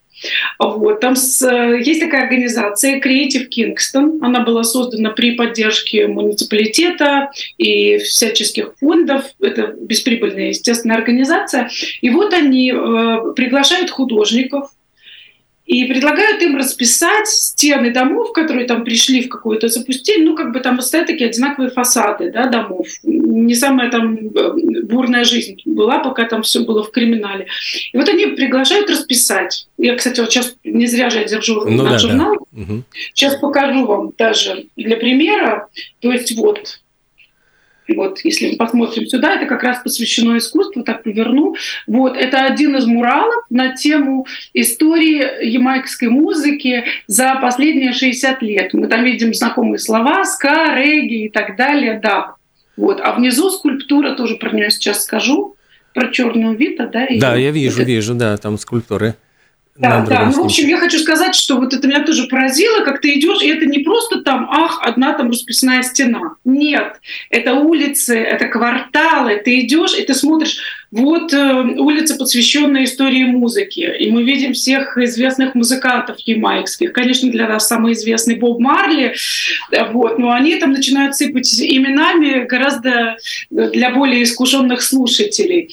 Вот. 0.58 1.00
Там 1.00 1.16
с, 1.16 1.42
есть 1.84 2.00
такая 2.00 2.22
организация 2.22 3.00
Creative 3.00 3.48
Kingston. 3.48 4.18
Она 4.20 4.40
была 4.40 4.64
создана 4.64 5.10
при 5.10 5.32
поддержке 5.32 6.06
муниципалитета 6.06 7.30
и 7.58 7.98
всяческих 7.98 8.74
фондов. 8.78 9.24
Это 9.40 9.74
бесприбыльная, 9.78 10.48
естественная 10.48 10.96
организация. 10.96 11.70
И 12.00 12.10
вот 12.10 12.32
они 12.32 12.72
э, 12.72 13.32
приглашают 13.34 13.90
художников, 13.90 14.70
и 15.64 15.84
предлагают 15.84 16.42
им 16.42 16.56
расписать 16.56 17.28
стены 17.28 17.92
домов, 17.92 18.32
которые 18.32 18.66
там 18.66 18.84
пришли 18.84 19.22
в 19.22 19.28
какое-то 19.28 19.68
запустение, 19.68 20.26
ну, 20.26 20.36
как 20.36 20.52
бы 20.52 20.60
там 20.60 20.80
стоят 20.80 21.06
такие 21.06 21.30
одинаковые 21.30 21.70
фасады 21.70 22.32
да, 22.32 22.46
домов. 22.46 22.88
Не 23.04 23.54
самая 23.54 23.90
там 23.90 24.16
э, 24.16 24.82
бурная 24.82 25.24
жизнь 25.24 25.60
была, 25.64 26.00
пока 26.00 26.24
там 26.24 26.42
все 26.42 26.60
было 26.60 26.82
в 26.82 26.90
криминале. 26.90 27.46
И 27.92 27.96
вот 27.96 28.08
они 28.08 28.26
приглашают 28.26 28.90
расписать. 28.90 29.68
Я, 29.78 29.94
кстати, 29.94 30.20
вот 30.20 30.32
сейчас 30.32 30.54
не 30.64 30.86
зря 30.86 31.10
же 31.10 31.18
я 31.18 31.24
держу 31.24 31.64
ну, 31.64 31.82
наш 31.82 31.92
да, 31.92 31.98
журнал. 32.08 32.46
Да. 32.50 32.62
Угу. 32.62 32.82
Сейчас 33.14 33.36
покажу 33.36 33.86
вам 33.86 34.12
даже 34.18 34.66
для 34.76 34.96
примера. 34.96 35.68
То 36.00 36.10
есть 36.10 36.36
вот 36.36 36.80
вот, 37.88 38.20
если 38.24 38.50
мы 38.50 38.56
посмотрим 38.56 39.06
сюда, 39.06 39.34
это 39.34 39.46
как 39.46 39.62
раз 39.62 39.82
посвящено 39.82 40.36
искусству, 40.38 40.82
так 40.82 41.02
поверну. 41.02 41.56
Вот, 41.86 42.16
это 42.16 42.44
один 42.44 42.76
из 42.76 42.86
муралов 42.86 43.44
на 43.50 43.74
тему 43.74 44.26
истории 44.54 45.44
ямайкской 45.44 46.08
музыки 46.08 46.84
за 47.06 47.36
последние 47.40 47.92
60 47.92 48.42
лет. 48.42 48.72
Мы 48.72 48.86
там 48.86 49.04
видим 49.04 49.34
знакомые 49.34 49.78
слова, 49.78 50.24
ска, 50.24 50.76
регги 50.76 51.24
и 51.24 51.28
так 51.28 51.56
далее, 51.56 51.98
да. 52.02 52.34
Вот, 52.76 53.00
а 53.02 53.12
внизу 53.12 53.50
скульптура, 53.50 54.14
тоже 54.14 54.36
про 54.36 54.50
нее 54.50 54.70
сейчас 54.70 55.04
скажу, 55.04 55.56
про 55.92 56.08
черную 56.08 56.56
Вита, 56.56 56.86
да? 56.86 57.06
Да, 57.18 57.36
я 57.36 57.50
вижу, 57.50 57.78
вот 57.78 57.86
вижу, 57.86 58.14
да, 58.14 58.36
там 58.36 58.58
скульптуры. 58.58 59.14
Да, 59.76 60.04
да. 60.06 60.26
Ну, 60.26 60.42
в 60.42 60.44
общем, 60.44 60.68
я 60.68 60.78
хочу 60.78 60.98
сказать, 60.98 61.34
что 61.34 61.56
вот 61.56 61.72
это 61.72 61.88
меня 61.88 62.04
тоже 62.04 62.24
поразило, 62.28 62.84
как 62.84 63.00
ты 63.00 63.18
идешь, 63.18 63.42
и 63.42 63.48
это 63.48 63.64
не 63.64 63.78
просто 63.78 64.20
там, 64.20 64.48
ах, 64.50 64.80
одна 64.82 65.14
там 65.14 65.30
расписная 65.30 65.82
стена. 65.82 66.36
Нет, 66.44 67.00
это 67.30 67.54
улицы, 67.54 68.18
это 68.18 68.48
кварталы. 68.48 69.40
Ты 69.42 69.60
идешь 69.60 69.94
и 69.94 70.02
ты 70.02 70.14
смотришь, 70.14 70.58
вот 70.92 71.32
э, 71.32 71.54
улица, 71.78 72.16
посвященная 72.16 72.84
истории 72.84 73.24
музыки. 73.24 73.80
И 73.98 74.10
мы 74.10 74.24
видим 74.24 74.52
всех 74.52 74.98
известных 74.98 75.54
музыкантов 75.54 76.18
ямайских. 76.20 76.92
Конечно, 76.92 77.30
для 77.30 77.48
нас 77.48 77.66
самый 77.66 77.94
известный 77.94 78.36
Боб 78.36 78.60
Марли. 78.60 79.14
Вот, 79.92 80.18
но 80.18 80.32
они 80.32 80.56
там 80.56 80.72
начинают 80.72 81.16
сыпать 81.16 81.60
именами 81.60 82.44
гораздо 82.44 83.16
для 83.50 83.90
более 83.90 84.22
искушенных 84.22 84.82
слушателей. 84.82 85.70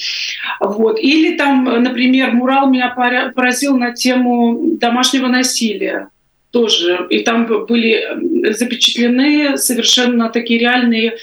Вот. 0.61 0.97
Или 0.97 1.35
там, 1.35 1.65
например, 1.65 2.31
Мурал 2.31 2.69
меня 2.69 2.89
поразил 2.89 3.77
на 3.77 3.91
тему 3.91 4.77
домашнего 4.79 5.27
насилия 5.27 6.07
тоже. 6.51 7.07
И 7.09 7.19
там 7.19 7.45
были 7.67 8.53
запечатлены 8.53 9.57
совершенно 9.57 10.29
такие 10.29 10.59
реальные 10.59 11.17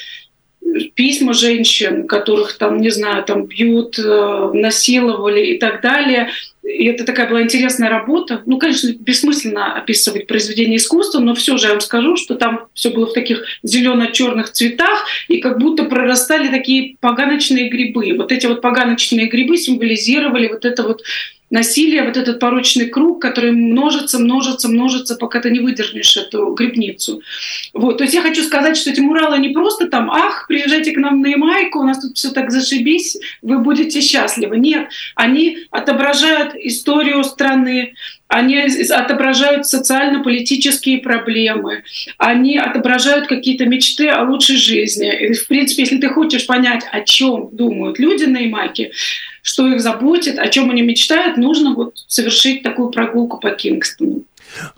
письма 0.95 1.33
женщин, 1.33 2.07
которых 2.07 2.59
там, 2.59 2.81
не 2.81 2.91
знаю, 2.91 3.25
там 3.25 3.45
бьют, 3.47 3.99
э, 3.99 4.51
насиловали 4.53 5.45
и 5.47 5.59
так 5.59 5.81
далее. 5.81 6.31
И 6.63 6.87
это 6.87 7.05
такая 7.05 7.29
была 7.29 7.43
интересная 7.43 7.89
работа. 7.89 8.43
Ну, 8.45 8.59
конечно, 8.59 8.91
бессмысленно 8.99 9.77
описывать 9.77 10.27
произведение 10.27 10.79
искусства, 10.79 11.21
но 11.21 11.35
все 11.35 11.57
же 11.59 11.67
я 11.67 11.73
вам 11.73 11.81
скажу, 11.81 12.17
что 12.17 12.35
там 12.35 12.67
все 12.75 12.91
было 12.91 13.07
в 13.07 13.13
таких 13.13 13.45
зелено-черных 13.63 14.51
цветах, 14.51 15.07
и 15.29 15.39
как 15.39 15.59
будто 15.59 15.85
прорастали 15.85 16.49
такие 16.49 16.97
поганочные 17.01 17.69
грибы. 17.69 18.15
Вот 18.17 18.33
эти 18.33 18.47
вот 18.47 18.63
поганочные 18.63 19.29
грибы 19.29 19.57
символизировали 19.57 20.49
вот 20.49 20.65
это 20.65 20.83
вот 20.83 21.03
насилие, 21.51 22.03
вот 22.03 22.17
этот 22.17 22.41
порочный 22.41 22.87
круг, 22.87 23.23
который 23.23 23.53
множится, 23.53 24.19
множится, 24.19 24.69
множится, 24.69 25.17
пока 25.17 25.41
ты 25.41 25.51
не 25.51 25.61
выдержишь 25.61 26.17
эту 26.17 26.53
грибницу. 26.53 27.23
Вот. 27.73 27.99
То 27.99 28.05
есть 28.05 28.15
я 28.15 28.23
хочу 28.23 28.43
сказать, 28.43 28.77
что 28.77 28.91
эти 28.91 29.01
муралы 29.01 29.39
не 29.39 29.51
просто 29.51 29.87
там, 29.87 30.11
ах, 30.11 30.47
приезжайте 30.49 30.93
к 30.93 30.97
нам 30.97 31.21
на 31.21 31.29
Ямайку, 31.29 31.81
у 31.81 31.85
нас 31.85 32.01
тут 32.01 32.17
все 32.17 32.31
так 32.31 32.51
зашибись, 32.51 33.17
вы 33.43 33.59
будете 33.61 34.01
счастливы. 34.01 34.59
Нет, 34.59 34.89
они 35.15 35.59
отображают 35.71 36.55
историю 36.57 37.23
страны, 37.23 37.95
они 38.29 38.59
отображают 38.91 39.67
социально-политические 39.67 40.99
проблемы, 40.99 41.85
они 42.19 42.59
отображают 42.59 43.29
какие-то 43.29 43.67
мечты 43.67 44.09
о 44.09 44.25
лучшей 44.25 44.57
жизни. 44.57 45.29
И, 45.29 45.33
в 45.33 45.47
принципе, 45.47 45.83
если 45.83 45.99
ты 45.99 46.09
хочешь 46.09 46.45
понять, 46.47 46.85
о 46.91 47.03
чем 47.03 47.51
думают 47.53 48.01
люди 48.01 48.25
на 48.25 48.39
Ямайке, 48.39 48.91
что 49.47 49.69
их 49.69 49.81
заботит, 49.81 50.41
о 50.41 50.49
чем 50.49 50.71
они 50.71 50.83
мечтают, 50.83 51.37
нужно 51.37 51.73
вот 51.73 51.95
совершить 52.09 52.65
такую 52.65 52.91
прогулку 52.91 53.39
по 53.39 53.51
Кингстону. 53.51 54.25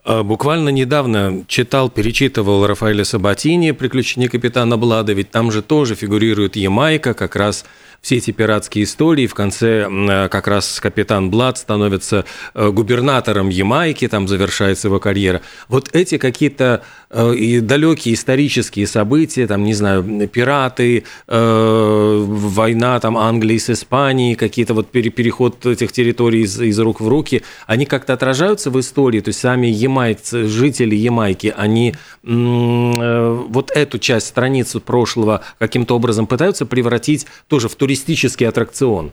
А, 0.05 0.23
буквально 0.23 0.69
недавно 0.69 1.45
читал, 1.49 1.89
перечитывал 1.89 2.67
Рафаэля 2.67 3.05
Сабатини 3.05 3.71
«Приключения 3.73 4.29
капитана 4.29 4.77
Блада», 4.77 5.15
ведь 5.15 5.31
там 5.31 5.51
же 5.51 5.63
тоже 5.63 5.95
фигурирует 5.95 6.57
Ямайка, 6.57 7.15
как 7.15 7.35
раз 7.35 7.65
все 8.01 8.17
эти 8.17 8.31
пиратские 8.31 8.85
истории. 8.85 9.27
В 9.27 9.35
конце 9.35 9.89
как 10.31 10.47
раз 10.47 10.81
капитан 10.81 11.31
Блад 11.31 11.59
становится 11.59 12.25
э, 12.55 12.71
губернатором 12.71 13.49
Ямайки, 13.49 14.07
там 14.07 14.29
завершается 14.29 14.89
его 14.89 15.01
карьера. 15.01 15.43
Вот 15.69 15.89
эти 15.95 16.19
какие-то 16.19 16.83
э, 17.08 17.08
и 17.33 17.61
далекие 17.61 18.15
исторические 18.15 18.87
события, 18.87 19.47
там, 19.47 19.65
не 19.65 19.75
знаю, 19.75 20.29
пираты, 20.29 21.05
э, 21.27 22.25
война 22.27 23.01
там 23.01 23.17
Англии 23.17 23.57
с 23.57 23.71
Испанией, 23.71 24.35
какие-то 24.35 24.75
вот 24.75 24.89
переход 24.91 25.65
этих 25.65 25.93
территорий 25.93 26.43
из, 26.43 26.61
из 26.61 26.79
рук 26.79 27.01
в 27.01 27.09
руки, 27.09 27.43
они 27.67 27.87
как-то 27.87 28.13
отражаются 28.13 28.71
в 28.71 28.79
истории, 28.79 29.21
то 29.21 29.31
есть 29.31 29.41
сами 29.41 29.69
ямайцы, 29.69 30.47
жители 30.49 30.95
Ямайки, 30.95 31.55
они 31.57 31.95
э, 32.25 33.45
вот 33.49 33.71
эту 33.71 33.99
часть 33.99 34.27
страницу 34.27 34.81
прошлого 34.81 35.43
каким-то 35.59 35.97
образом 35.97 36.27
пытаются 36.27 36.67
превратить 36.67 37.27
тоже 37.49 37.69
в 37.69 37.75
туристический 37.75 38.47
аттракцион. 38.47 39.13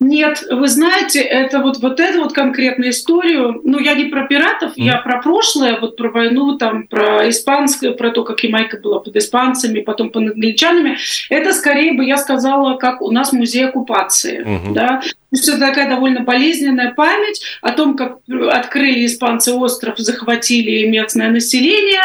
Нет, 0.00 0.44
вы 0.50 0.68
знаете, 0.68 1.20
это 1.20 1.60
вот, 1.60 1.78
вот 1.78 2.00
эту 2.00 2.22
вот 2.22 2.32
конкретную 2.32 2.90
историю, 2.90 3.60
ну, 3.64 3.78
я 3.78 3.94
не 3.94 4.04
про 4.04 4.26
пиратов, 4.26 4.72
mm. 4.72 4.82
я 4.82 4.96
про 4.98 5.20
прошлое, 5.22 5.78
вот 5.80 5.96
про 5.96 6.10
войну, 6.10 6.58
там, 6.58 6.86
про 6.86 7.28
испанское, 7.28 7.92
про 7.92 8.10
то, 8.10 8.24
как 8.24 8.40
Ямайка 8.40 8.78
была 8.78 9.00
под 9.00 9.16
испанцами, 9.16 9.80
потом 9.80 10.10
под 10.10 10.30
англичанами, 10.30 10.98
это 11.30 11.52
скорее 11.52 11.94
бы 11.94 12.04
я 12.04 12.18
сказала, 12.18 12.76
как 12.76 13.00
у 13.00 13.10
нас 13.10 13.32
музей 13.32 13.66
оккупации, 13.66 14.44
mm-hmm. 14.44 14.72
да, 14.72 15.00
то 15.00 15.36
есть 15.36 15.48
это 15.48 15.58
такая 15.58 15.88
довольно 15.88 16.20
болезненная 16.20 16.94
память 16.94 17.42
о 17.60 17.72
том, 17.72 17.96
как 17.96 18.18
открыли 18.50 19.06
испанцы 19.06 19.52
остров, 19.52 19.98
захватили 19.98 20.86
местное 20.86 21.30
население, 21.30 22.02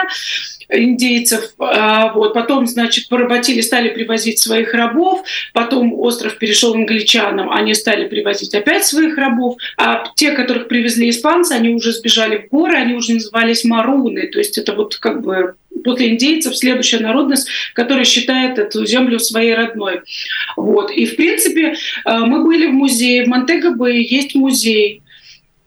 индейцев. 0.72 1.54
А, 1.60 2.14
вот. 2.14 2.34
Потом, 2.34 2.68
значит, 2.68 3.10
поработили, 3.10 3.62
стали 3.62 3.90
привозить 3.90 4.40
своих 4.40 4.74
рабов. 4.74 5.24
Потом 5.54 5.94
остров 5.94 6.38
перешел 6.38 6.74
англичанам, 6.74 7.52
они 7.52 7.74
стали 7.74 8.08
привозить 8.08 8.56
опять 8.56 8.86
своих 8.86 9.18
рабов. 9.18 9.58
А 9.78 10.04
те, 10.16 10.32
которых 10.32 10.68
привезли 10.68 11.10
испанцы, 11.10 11.54
они 11.54 11.70
уже 11.70 11.92
сбежали 11.92 12.38
в 12.38 12.50
горы, 12.50 12.78
они 12.78 12.94
уже 12.94 13.14
назывались 13.14 13.64
маруны. 13.64 14.28
То 14.28 14.40
есть 14.40 14.58
это 14.58 14.74
вот 14.74 14.96
как 14.96 15.22
бы 15.22 15.56
после 15.84 16.10
индейцев 16.10 16.56
следующая 16.56 17.00
народность, 17.00 17.48
которая 17.74 18.06
считает 18.06 18.58
эту 18.58 18.86
землю 18.86 19.20
своей 19.20 19.56
родной. 19.56 20.02
Вот. 20.56 20.92
И, 20.92 21.06
в 21.06 21.16
принципе, 21.16 21.76
а, 22.06 22.26
мы 22.26 22.44
были 22.44 22.68
в 22.68 22.74
музее. 22.74 23.26
В 23.26 23.28
Монтего-Бэй 23.28 24.04
есть 24.04 24.36
музей 24.36 25.02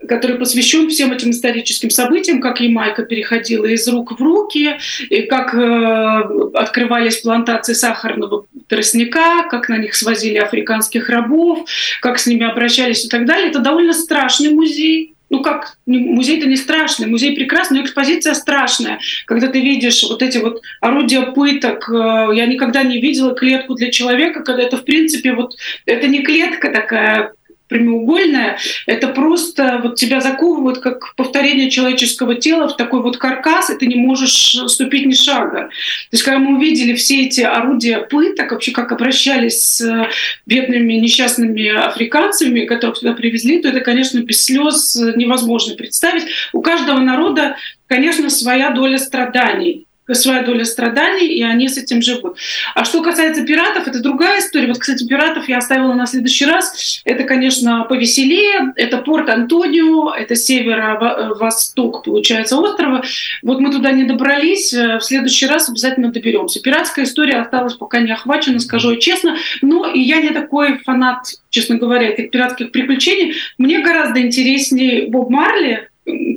который 0.08 0.36
посвящен 0.36 0.88
всем 0.88 1.12
этим 1.12 1.30
историческим 1.30 1.90
событиям, 1.90 2.40
как 2.40 2.60
Ямайка 2.60 3.02
переходила 3.04 3.66
из 3.66 3.86
рук 3.88 4.18
в 4.18 4.22
руки, 4.22 4.76
и 5.08 5.22
как 5.22 5.54
э, 5.54 6.22
открывались 6.54 7.18
плантации 7.18 7.74
сахарного 7.74 8.46
тростника, 8.68 9.46
как 9.50 9.68
на 9.68 9.78
них 9.78 9.94
свозили 9.94 10.36
африканских 10.36 11.08
рабов, 11.08 11.68
как 12.00 12.18
с 12.18 12.26
ними 12.26 12.46
обращались 12.46 13.04
и 13.04 13.08
так 13.08 13.26
далее. 13.26 13.50
Это 13.50 13.60
довольно 13.60 13.92
страшный 13.92 14.50
музей, 14.50 15.14
ну 15.30 15.42
как, 15.42 15.78
музей-то 15.86 16.46
не 16.46 16.56
страшный, 16.56 17.06
музей 17.06 17.34
прекрасный, 17.34 17.78
но 17.78 17.84
экспозиция 17.84 18.34
страшная. 18.34 19.00
Когда 19.26 19.48
ты 19.48 19.60
видишь 19.60 20.02
вот 20.02 20.22
эти 20.22 20.38
вот 20.38 20.60
орудия 20.80 21.22
пыток, 21.22 21.88
э, 21.88 22.30
я 22.34 22.46
никогда 22.46 22.82
не 22.82 23.00
видела 23.00 23.34
клетку 23.34 23.74
для 23.74 23.90
человека, 23.90 24.42
когда 24.42 24.62
это, 24.62 24.76
в 24.76 24.84
принципе, 24.84 25.32
вот, 25.32 25.56
это 25.86 26.06
не 26.06 26.22
клетка 26.22 26.70
такая 26.70 27.32
прямоугольная, 27.74 28.58
это 28.86 29.08
просто 29.08 29.80
вот 29.82 29.96
тебя 29.96 30.20
заковывают 30.20 30.78
как 30.78 31.16
повторение 31.16 31.70
человеческого 31.70 32.36
тела 32.36 32.68
в 32.68 32.76
такой 32.76 33.02
вот 33.02 33.16
каркас, 33.16 33.70
и 33.70 33.76
ты 33.76 33.88
не 33.88 33.96
можешь 33.96 34.56
ступить 34.68 35.06
ни 35.06 35.14
шага. 35.14 35.62
То 35.62 36.12
есть 36.12 36.22
когда 36.22 36.38
мы 36.38 36.56
увидели 36.56 36.94
все 36.94 37.22
эти 37.26 37.40
орудия 37.40 37.98
пыток, 37.98 38.52
вообще 38.52 38.70
как 38.70 38.92
обращались 38.92 39.60
с 39.64 40.08
бедными 40.46 40.92
несчастными 40.92 41.66
африканцами, 41.68 42.64
которых 42.64 42.98
сюда 42.98 43.14
привезли, 43.14 43.60
то 43.60 43.68
это, 43.68 43.80
конечно, 43.80 44.20
без 44.20 44.44
слез 44.44 44.94
невозможно 45.16 45.74
представить. 45.74 46.26
У 46.52 46.62
каждого 46.62 47.00
народа, 47.00 47.56
конечно, 47.88 48.30
своя 48.30 48.70
доля 48.70 48.98
страданий 48.98 49.86
своя 50.12 50.42
доля 50.42 50.64
страданий, 50.64 51.28
и 51.28 51.42
они 51.42 51.68
с 51.68 51.78
этим 51.78 52.02
живут. 52.02 52.36
А 52.74 52.84
что 52.84 53.02
касается 53.02 53.44
пиратов, 53.44 53.88
это 53.88 54.00
другая 54.02 54.40
история. 54.40 54.68
Вот, 54.68 54.78
кстати, 54.78 55.06
пиратов 55.06 55.48
я 55.48 55.58
оставила 55.58 55.94
на 55.94 56.06
следующий 56.06 56.44
раз. 56.44 57.00
Это, 57.04 57.24
конечно, 57.24 57.84
повеселее. 57.84 58.72
Это 58.76 58.98
порт 58.98 59.28
Антонио, 59.28 60.12
это 60.12 60.36
северо-восток, 60.36 62.04
получается, 62.04 62.56
острова. 62.58 63.02
Вот 63.42 63.60
мы 63.60 63.70
туда 63.72 63.92
не 63.92 64.04
добрались. 64.04 64.72
В 64.72 65.00
следующий 65.00 65.46
раз 65.46 65.68
обязательно 65.68 66.12
доберемся. 66.12 66.60
Пиратская 66.60 67.04
история 67.04 67.38
осталась 67.38 67.74
пока 67.74 68.00
не 68.00 68.12
охвачена, 68.12 68.60
скажу 68.60 68.96
честно. 68.96 69.36
Но 69.62 69.86
и 69.86 70.00
я 70.00 70.20
не 70.20 70.30
такой 70.30 70.78
фанат, 70.78 71.26
честно 71.50 71.76
говоря, 71.76 72.08
этих 72.08 72.30
пиратских 72.30 72.72
приключений. 72.72 73.36
Мне 73.58 73.80
гораздо 73.80 74.20
интереснее 74.20 75.06
Боб 75.08 75.30
Марли, 75.30 75.88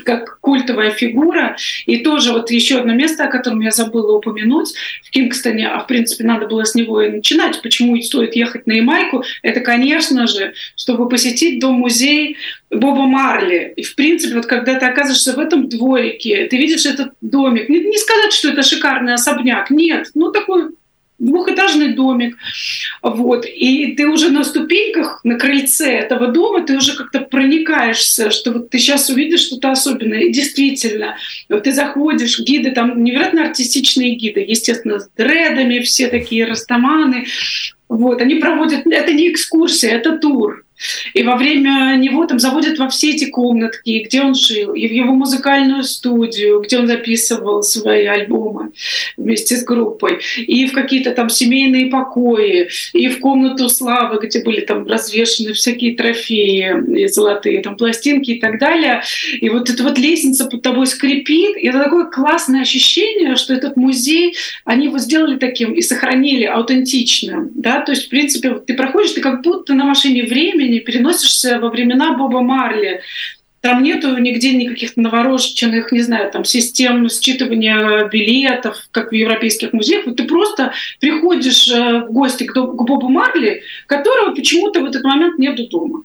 как 0.06 0.40
культовая 0.40 0.92
фигура. 0.92 1.58
И 1.86 1.98
тоже 1.98 2.32
вот 2.32 2.52
еще 2.52 2.80
одно 2.80 2.94
место, 2.94 3.26
о 3.26 3.32
котором 3.32 3.62
я 3.62 3.72
забыла 3.72 4.18
упомянуть, 4.18 4.74
в 5.04 5.10
Кингстоне, 5.10 5.68
а 5.68 5.80
в 5.80 5.88
принципе 5.88 6.24
надо 6.24 6.48
было 6.48 6.64
с 6.64 6.76
него 6.76 7.02
и 7.02 7.10
начинать, 7.10 7.62
почему 7.62 8.00
стоит 8.02 8.36
ехать 8.36 8.68
на 8.68 8.74
Ямайку, 8.74 9.24
это, 9.42 9.60
конечно 9.60 10.28
же, 10.28 10.54
чтобы 10.76 11.10
посетить 11.10 11.60
дом-музей 11.60 12.38
Боба 12.70 13.06
Марли. 13.06 13.74
И, 13.76 13.84
в 13.84 13.96
принципе, 13.96 14.36
вот 14.36 14.46
когда 14.46 14.76
ты 14.76 14.86
оказываешься 14.86 15.34
в 15.34 15.40
этом 15.40 15.70
дворике, 15.70 16.48
ты 16.48 16.58
видишь 16.58 16.86
этот 16.86 17.14
домик, 17.22 17.70
не, 17.70 17.80
не 17.80 17.98
сказать, 17.98 18.34
что 18.34 18.50
это 18.50 18.64
шикарный 18.64 19.14
особняк, 19.14 19.70
нет, 19.70 20.10
ну 20.14 20.32
такой 20.32 20.70
двухэтажный 21.20 21.94
домик. 21.94 22.38
Вот. 23.02 23.46
И 23.46 23.94
ты 23.96 24.08
уже 24.08 24.30
на 24.30 24.44
ступеньках, 24.44 25.22
на 25.24 25.36
крыльце 25.36 25.92
этого 25.92 26.28
дома, 26.28 26.66
ты 26.66 26.78
уже 26.78 26.96
как-то 26.96 27.22
проникаешься, 27.22 28.32
что 28.32 28.52
вот 28.52 28.70
ты 28.70 28.80
сейчас 28.80 29.10
увидишь 29.10 29.42
что-то 29.42 29.72
особенное. 29.72 30.22
И 30.22 30.32
действительно, 30.32 31.18
вот 31.50 31.64
ты 31.64 31.72
заходишь, 31.72 32.40
гиды, 32.40 32.72
там 32.72 33.04
невероятно 33.04 33.46
артистичные 33.46 34.16
гиды, 34.16 34.46
естественно, 34.48 35.00
с 35.00 35.10
дредами, 35.18 35.80
все 35.80 36.08
такие 36.08 36.46
растаманы. 36.46 37.26
Вот. 37.90 38.22
Они 38.22 38.36
проводят, 38.36 38.86
это 38.86 39.14
не 39.14 39.32
экскурсия, 39.32 39.92
это 39.92 40.18
тур. 40.18 40.64
И 41.14 41.24
во 41.24 41.36
время 41.36 41.96
него 41.98 42.26
там 42.26 42.40
заводят 42.40 42.78
во 42.78 42.88
все 42.90 43.12
эти 43.12 43.26
комнатки, 43.26 44.04
где 44.06 44.22
он 44.22 44.36
жил, 44.36 44.74
и 44.74 44.88
в 44.88 44.92
его 44.92 45.14
музыкальную 45.14 45.84
студию, 45.84 46.62
где 46.62 46.78
он 46.78 46.88
записывал 46.88 47.64
свои 47.64 48.06
альбомы 48.06 48.72
вместе 49.16 49.56
с 49.56 49.64
группой, 49.64 50.20
и 50.38 50.68
в 50.68 50.74
какие-то 50.74 51.12
там 51.12 51.30
семейные 51.30 51.88
покои, 51.88 52.70
и 52.94 53.10
в 53.10 53.20
комнату 53.20 53.70
славы, 53.70 54.20
где 54.22 54.44
были 54.44 54.62
там 54.62 54.86
развешены 54.86 55.54
всякие 55.54 55.96
трофеи 55.96 57.02
и 57.02 57.08
золотые 57.08 57.62
там 57.62 57.76
пластинки 57.76 58.32
и 58.32 58.40
так 58.40 58.60
далее. 58.60 59.02
И 59.40 59.50
вот 59.50 59.70
эта 59.70 59.84
вот 59.84 59.98
лестница 59.98 60.46
под 60.46 60.62
тобой 60.62 60.86
скрипит, 60.86 61.58
и 61.58 61.68
это 61.68 61.80
такое 61.84 62.06
классное 62.06 62.62
ощущение, 62.62 63.36
что 63.36 63.54
этот 63.54 63.78
музей, 63.78 64.36
они 64.64 64.86
его 64.86 65.00
сделали 65.00 65.38
таким 65.38 65.74
и 65.74 65.82
сохранили 65.82 66.44
аутентичным, 66.44 67.50
то 67.82 67.92
есть, 67.92 68.08
в 68.08 68.10
принципе, 68.10 68.56
ты 68.60 68.74
проходишь, 68.74 69.12
ты 69.12 69.22
как 69.22 69.42
будто 69.42 69.74
на 69.74 69.86
машине 69.86 70.24
времени 70.24 70.68
времени 70.68 70.80
переносишься 70.80 71.60
во 71.60 71.70
времена 71.70 72.18
Боба 72.18 72.42
Марли. 72.42 73.02
Там 73.62 73.84
нету 73.84 74.16
нигде 74.18 74.54
никаких 74.54 74.96
навороченных, 74.98 75.92
не 75.92 76.02
знаю, 76.02 76.32
там 76.32 76.46
систем 76.46 77.08
считывания 77.08 78.08
билетов, 78.08 78.78
как 78.92 79.12
в 79.12 79.16
европейских 79.16 79.74
музеях. 79.74 80.06
Вот 80.06 80.18
ты 80.18 80.26
просто 80.26 80.74
приходишь 81.00 81.68
э, 81.70 82.06
в 82.06 82.12
гости 82.12 82.44
к 82.46 82.54
Бобу 82.54 83.10
Марли, 83.10 83.64
которого 83.88 84.36
почему-то 84.36 84.82
в 84.82 84.86
этот 84.86 85.04
момент 85.04 85.40
нету 85.40 85.68
дома. 85.68 86.04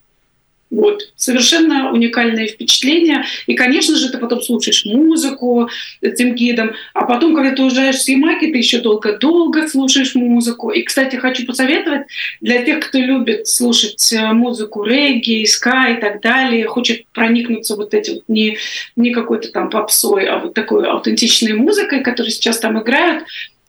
Вот. 0.72 1.02
Совершенно 1.16 1.92
уникальное 1.92 2.46
впечатление. 2.46 3.24
И, 3.46 3.54
конечно 3.54 3.94
же, 3.94 4.08
ты 4.08 4.16
потом 4.16 4.40
слушаешь 4.40 4.86
музыку 4.86 5.68
этим 6.00 6.34
гидом, 6.34 6.72
а 6.94 7.04
потом, 7.04 7.34
когда 7.34 7.54
ты 7.54 7.62
уезжаешь 7.62 7.98
с 7.98 8.08
Ямайки, 8.08 8.50
ты 8.50 8.56
еще 8.56 8.78
долго-долго 8.78 9.68
слушаешь 9.68 10.14
музыку. 10.14 10.70
И, 10.70 10.82
кстати, 10.82 11.16
хочу 11.16 11.44
посоветовать 11.44 12.06
для 12.40 12.62
тех, 12.62 12.80
кто 12.80 12.98
любит 12.98 13.48
слушать 13.48 14.12
э, 14.14 14.32
музыку 14.32 14.82
регги, 14.82 15.44
ска 15.44 15.90
и 15.90 16.00
так 16.00 16.22
далее, 16.22 16.66
хочет 16.66 17.04
проникнуться 17.12 17.76
вот 17.76 17.92
этим 17.92 18.22
не, 18.26 18.56
не 18.96 19.10
какой-то 19.10 19.52
там 19.52 19.68
попсой, 19.68 20.24
а 20.24 20.38
вот 20.38 20.54
такой 20.54 20.88
аутентичной 20.88 21.52
музыкой, 21.52 22.02
которую 22.02 22.32
сейчас 22.32 22.58
там 22.58 22.80
играют, 22.80 23.24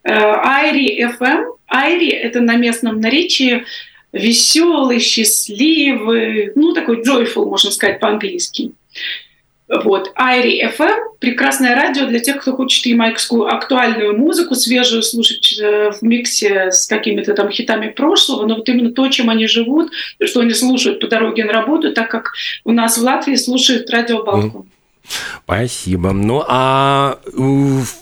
Айри 0.05 1.03
FM. 1.03 1.43
Айри— 1.67 2.09
это 2.11 2.39
на 2.39 2.55
местном 2.55 3.01
наречии 3.01 3.65
веселый, 4.13 4.99
счастливый, 4.99 6.52
ну, 6.56 6.73
такой 6.73 7.02
joyful, 7.02 7.45
можно 7.45 7.71
сказать 7.71 7.99
по-английски. 7.99 8.71
Вот. 9.67 10.12
Айри 10.15 10.63
FM— 10.63 10.99
прекрасное 11.19 11.76
радио 11.76 12.06
для 12.06 12.19
тех, 12.19 12.41
кто 12.41 12.56
хочет 12.56 12.86
ямайкскую 12.86 13.47
актуальную 13.47 14.15
музыку, 14.15 14.56
свежую 14.56 15.02
слушать 15.02 15.58
э, 15.60 15.91
в 15.91 16.02
миксе 16.04 16.69
с 16.69 16.86
какими-то 16.86 17.34
там 17.34 17.49
хитами 17.49 17.89
прошлого, 17.89 18.45
но 18.45 18.56
вот 18.56 18.69
именно 18.69 18.91
то, 18.91 19.08
чем 19.08 19.30
они 19.30 19.47
живут, 19.47 19.91
что 20.23 20.41
они 20.41 20.54
слушают 20.54 20.99
по 20.99 21.08
дороге 21.08 21.45
на 21.45 21.54
работу, 21.54 21.91
так 21.93 22.12
как 22.12 22.34
у 22.65 22.71
нас 22.71 22.97
в 22.97 23.04
Латвии 23.04 23.36
слушают 23.36 23.89
радио 23.89 24.23
Балкон. 24.23 24.67
Спасибо. 25.43 26.13
Ну, 26.13 26.43
а 26.47 27.19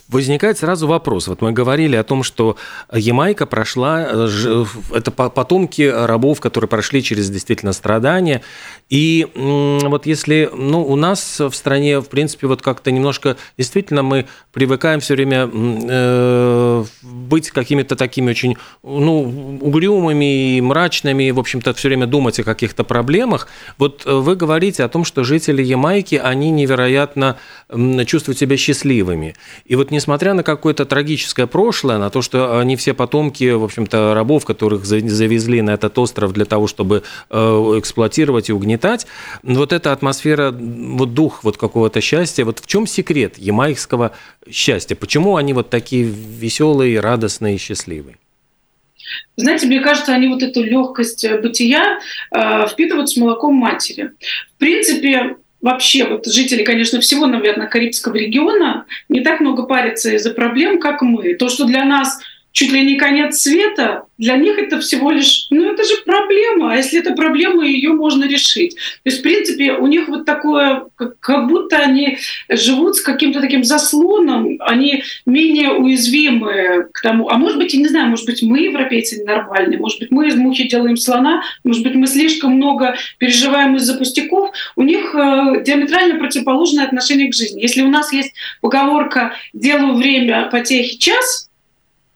возникает 0.07 0.57
сразу 0.57 0.87
вопрос. 0.87 1.27
Вот 1.27 1.41
мы 1.41 1.51
говорили 1.51 1.95
о 1.95 2.03
том, 2.03 2.21
что 2.21 2.57
Ямайка 2.91 3.45
прошла, 3.45 4.05
э, 4.07 4.65
это 4.93 5.09
потомки 5.11 5.81
рабов, 5.81 6.39
которые 6.39 6.67
прошли 6.67 7.01
через 7.01 7.29
действительно 7.29 7.73
страдания. 7.73 8.41
И 8.89 9.27
вот 9.33 10.05
если, 10.05 10.49
ну, 10.53 10.83
у 10.83 10.95
нас 10.95 11.39
в 11.39 11.53
стране, 11.53 12.01
в 12.01 12.09
принципе, 12.09 12.47
вот 12.47 12.61
как-то 12.61 12.91
немножко, 12.91 13.37
действительно, 13.57 14.03
мы 14.03 14.27
привыкаем 14.51 14.99
все 14.99 15.15
время 15.15 15.49
э, 15.51 16.83
быть 17.01 17.51
какими-то 17.51 17.95
такими 17.95 18.31
очень, 18.31 18.57
ну, 18.83 19.59
угрюмыми 19.61 20.57
и 20.57 20.61
мрачными, 20.61 21.31
в 21.31 21.39
общем-то, 21.39 21.73
все 21.73 21.87
время 21.87 22.05
думать 22.05 22.39
о 22.39 22.43
каких-то 22.43 22.83
проблемах. 22.83 23.47
Вот 23.77 24.05
вы 24.05 24.35
говорите 24.35 24.83
о 24.83 24.89
том, 24.89 25.05
что 25.05 25.23
жители 25.23 25.63
Ямайки, 25.63 26.15
они 26.15 26.51
невероятно 26.51 26.90
чувствуют 28.05 28.37
себя 28.37 28.57
счастливыми. 28.57 29.35
И 29.65 29.75
вот 29.75 29.91
несмотря 29.91 30.33
на 30.33 30.43
какое-то 30.43 30.85
трагическое 30.85 31.47
прошлое, 31.47 31.97
на 31.97 32.09
то, 32.09 32.21
что 32.21 32.59
они 32.59 32.75
все 32.75 32.93
потомки, 32.93 33.51
в 33.51 33.63
общем-то, 33.63 34.13
рабов, 34.13 34.45
которых 34.45 34.85
завезли 34.85 35.61
на 35.61 35.71
этот 35.71 35.97
остров 35.97 36.33
для 36.33 36.45
того, 36.45 36.67
чтобы 36.67 37.03
э, 37.29 37.37
эксплуатировать 37.77 38.49
и 38.49 38.53
угнетать, 38.53 39.07
вот 39.43 39.73
эта 39.73 39.91
атмосфера, 39.91 40.51
вот 40.51 41.13
дух 41.13 41.43
вот 41.43 41.57
какого-то 41.57 42.01
счастья, 42.01 42.45
вот 42.45 42.59
в 42.59 42.67
чем 42.67 42.87
секрет 42.87 43.37
ямайского 43.37 44.11
счастья? 44.49 44.95
Почему 44.95 45.35
они 45.35 45.53
вот 45.53 45.69
такие 45.69 46.03
веселые, 46.03 46.99
радостные 46.99 47.55
и 47.55 47.59
счастливые? 47.59 48.17
Знаете, 49.35 49.67
мне 49.67 49.79
кажется, 49.79 50.13
они 50.13 50.27
вот 50.27 50.43
эту 50.43 50.63
легкость 50.63 51.25
бытия 51.41 51.99
э, 52.31 52.67
впитывают 52.67 53.09
с 53.09 53.17
молоком 53.17 53.55
матери. 53.55 54.11
В 54.55 54.59
принципе, 54.59 55.37
вообще 55.61 56.05
вот 56.05 56.25
жители, 56.25 56.63
конечно, 56.63 56.99
всего, 56.99 57.27
наверное, 57.27 57.67
Карибского 57.67 58.15
региона 58.15 58.85
не 59.09 59.21
так 59.21 59.39
много 59.39 59.63
парятся 59.63 60.13
из-за 60.15 60.31
проблем, 60.31 60.79
как 60.79 61.01
мы. 61.01 61.35
То, 61.35 61.49
что 61.49 61.65
для 61.65 61.85
нас 61.85 62.19
чуть 62.51 62.71
ли 62.71 62.85
не 62.85 62.95
конец 62.95 63.39
света, 63.39 64.03
для 64.17 64.35
них 64.35 64.57
это 64.59 64.79
всего 64.79 65.11
лишь, 65.11 65.47
ну 65.49 65.71
это 65.71 65.83
же 65.83 65.95
проблема, 66.05 66.73
а 66.73 66.75
если 66.75 66.99
это 66.99 67.13
проблема, 67.13 67.65
ее 67.65 67.93
можно 67.93 68.25
решить. 68.25 68.75
То 68.75 69.09
есть, 69.09 69.19
в 69.19 69.23
принципе, 69.23 69.73
у 69.73 69.87
них 69.87 70.07
вот 70.07 70.25
такое, 70.25 70.83
как, 70.95 71.47
будто 71.47 71.77
они 71.77 72.17
живут 72.49 72.97
с 72.97 73.01
каким-то 73.01 73.41
таким 73.41 73.63
заслоном, 73.63 74.57
они 74.59 75.03
менее 75.25 75.71
уязвимы 75.71 76.87
к 76.91 77.01
тому, 77.01 77.29
а 77.29 77.37
может 77.37 77.57
быть, 77.57 77.73
я 77.73 77.79
не 77.79 77.87
знаю, 77.87 78.09
может 78.09 78.25
быть, 78.25 78.43
мы, 78.43 78.59
европейцы, 78.59 79.23
нормальные, 79.23 79.79
может 79.79 79.99
быть, 79.99 80.11
мы 80.11 80.27
из 80.27 80.35
мухи 80.35 80.67
делаем 80.67 80.97
слона, 80.97 81.41
может 81.63 81.83
быть, 81.83 81.95
мы 81.95 82.05
слишком 82.05 82.53
много 82.53 82.95
переживаем 83.17 83.75
из-за 83.77 83.97
пустяков, 83.97 84.51
у 84.75 84.83
них 84.83 85.15
э, 85.15 85.63
диаметрально 85.65 86.19
противоположное 86.19 86.85
отношение 86.85 87.29
к 87.29 87.33
жизни. 87.33 87.61
Если 87.61 87.81
у 87.81 87.89
нас 87.89 88.11
есть 88.11 88.33
поговорка 88.59 89.33
«делаю 89.53 89.95
время 89.95 90.49
потехи 90.51 90.97
час», 90.97 91.50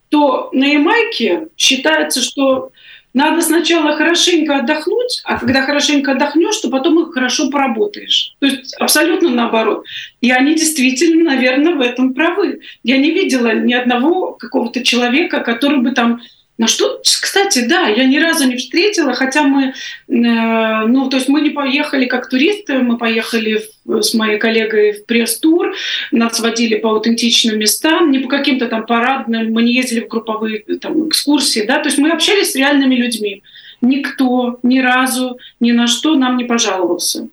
то 0.10 0.50
на 0.54 0.66
Ямайке 0.66 1.48
считается, 1.58 2.22
что 2.22 2.72
надо 3.16 3.42
сначала 3.42 3.96
хорошенько 3.96 4.58
отдохнуть, 4.58 5.22
а 5.24 5.40
когда 5.40 5.62
хорошенько 5.62 6.12
отдохнешь, 6.12 6.58
то 6.58 6.70
потом 6.70 7.02
их 7.02 7.14
хорошо 7.14 7.50
поработаешь. 7.50 8.36
То 8.40 8.46
есть 8.46 8.76
абсолютно 8.76 9.30
наоборот. 9.30 9.86
И 10.20 10.32
они 10.32 10.56
действительно, 10.56 11.32
наверное, 11.32 11.76
в 11.76 11.82
этом 11.82 12.14
правы. 12.14 12.60
Я 12.84 12.98
не 12.98 13.12
видела 13.12 13.54
ни 13.54 13.74
одного 13.74 14.34
какого-то 14.34 14.84
человека, 14.84 15.40
который 15.40 15.80
бы 15.80 15.92
там 15.92 16.22
на 16.58 16.68
что, 16.68 17.02
кстати, 17.04 17.68
да, 17.68 17.88
я 17.88 18.06
ни 18.06 18.18
разу 18.18 18.48
не 18.48 18.56
встретила, 18.56 19.14
хотя 19.14 19.44
мы, 19.44 19.64
э, 19.66 19.74
ну, 20.08 21.10
то 21.10 21.18
есть 21.18 21.28
мы 21.28 21.42
не 21.42 21.50
поехали 21.50 22.06
как 22.06 22.30
туристы, 22.30 22.80
мы 22.80 22.98
поехали 22.98 23.62
в, 23.84 24.02
с 24.02 24.14
моей 24.14 24.38
коллегой 24.38 24.94
в 24.94 25.06
пресс-тур, 25.06 25.76
нас 26.12 26.40
водили 26.40 26.76
по 26.78 26.92
аутентичным 26.92 27.60
местам, 27.60 28.10
не 28.10 28.20
по 28.20 28.30
каким-то 28.30 28.68
там 28.68 28.86
парадным, 28.86 29.52
мы 29.52 29.64
не 29.64 29.74
ездили 29.74 30.02
в 30.02 30.08
групповые 30.08 30.60
там, 30.80 31.10
экскурсии, 31.10 31.66
да, 31.68 31.80
то 31.80 31.90
есть 31.90 31.98
мы 31.98 32.12
общались 32.12 32.52
с 32.52 32.56
реальными 32.56 32.96
людьми. 32.96 33.44
Никто 33.82 34.60
ни 34.64 34.80
разу 34.80 35.38
ни 35.60 35.74
на 35.74 35.88
что 35.88 36.16
нам 36.16 36.38
не 36.38 36.46
пожаловался. 36.46 37.28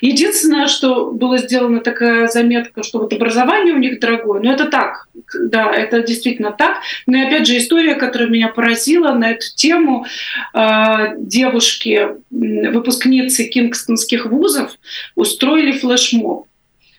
Единственное, 0.00 0.68
что 0.68 1.10
было 1.10 1.38
сделано 1.38 1.80
такая 1.80 2.28
заметка, 2.28 2.82
что 2.82 3.00
вот 3.00 3.12
образование 3.12 3.74
у 3.74 3.78
них 3.78 4.00
дорогое, 4.00 4.40
но 4.40 4.52
это 4.52 4.66
так, 4.66 5.08
да, 5.38 5.70
это 5.72 6.02
действительно 6.02 6.52
так. 6.52 6.78
Но 7.06 7.16
и 7.18 7.22
опять 7.22 7.46
же 7.46 7.56
история, 7.58 7.94
которая 7.94 8.28
меня 8.28 8.48
поразила 8.48 9.12
на 9.12 9.32
эту 9.32 9.46
тему, 9.54 10.06
э, 10.54 11.14
девушки, 11.18 12.08
выпускницы 12.30 13.44
кингстонских 13.44 14.26
вузов 14.26 14.72
устроили 15.14 15.72
флешмоб. 15.72 16.46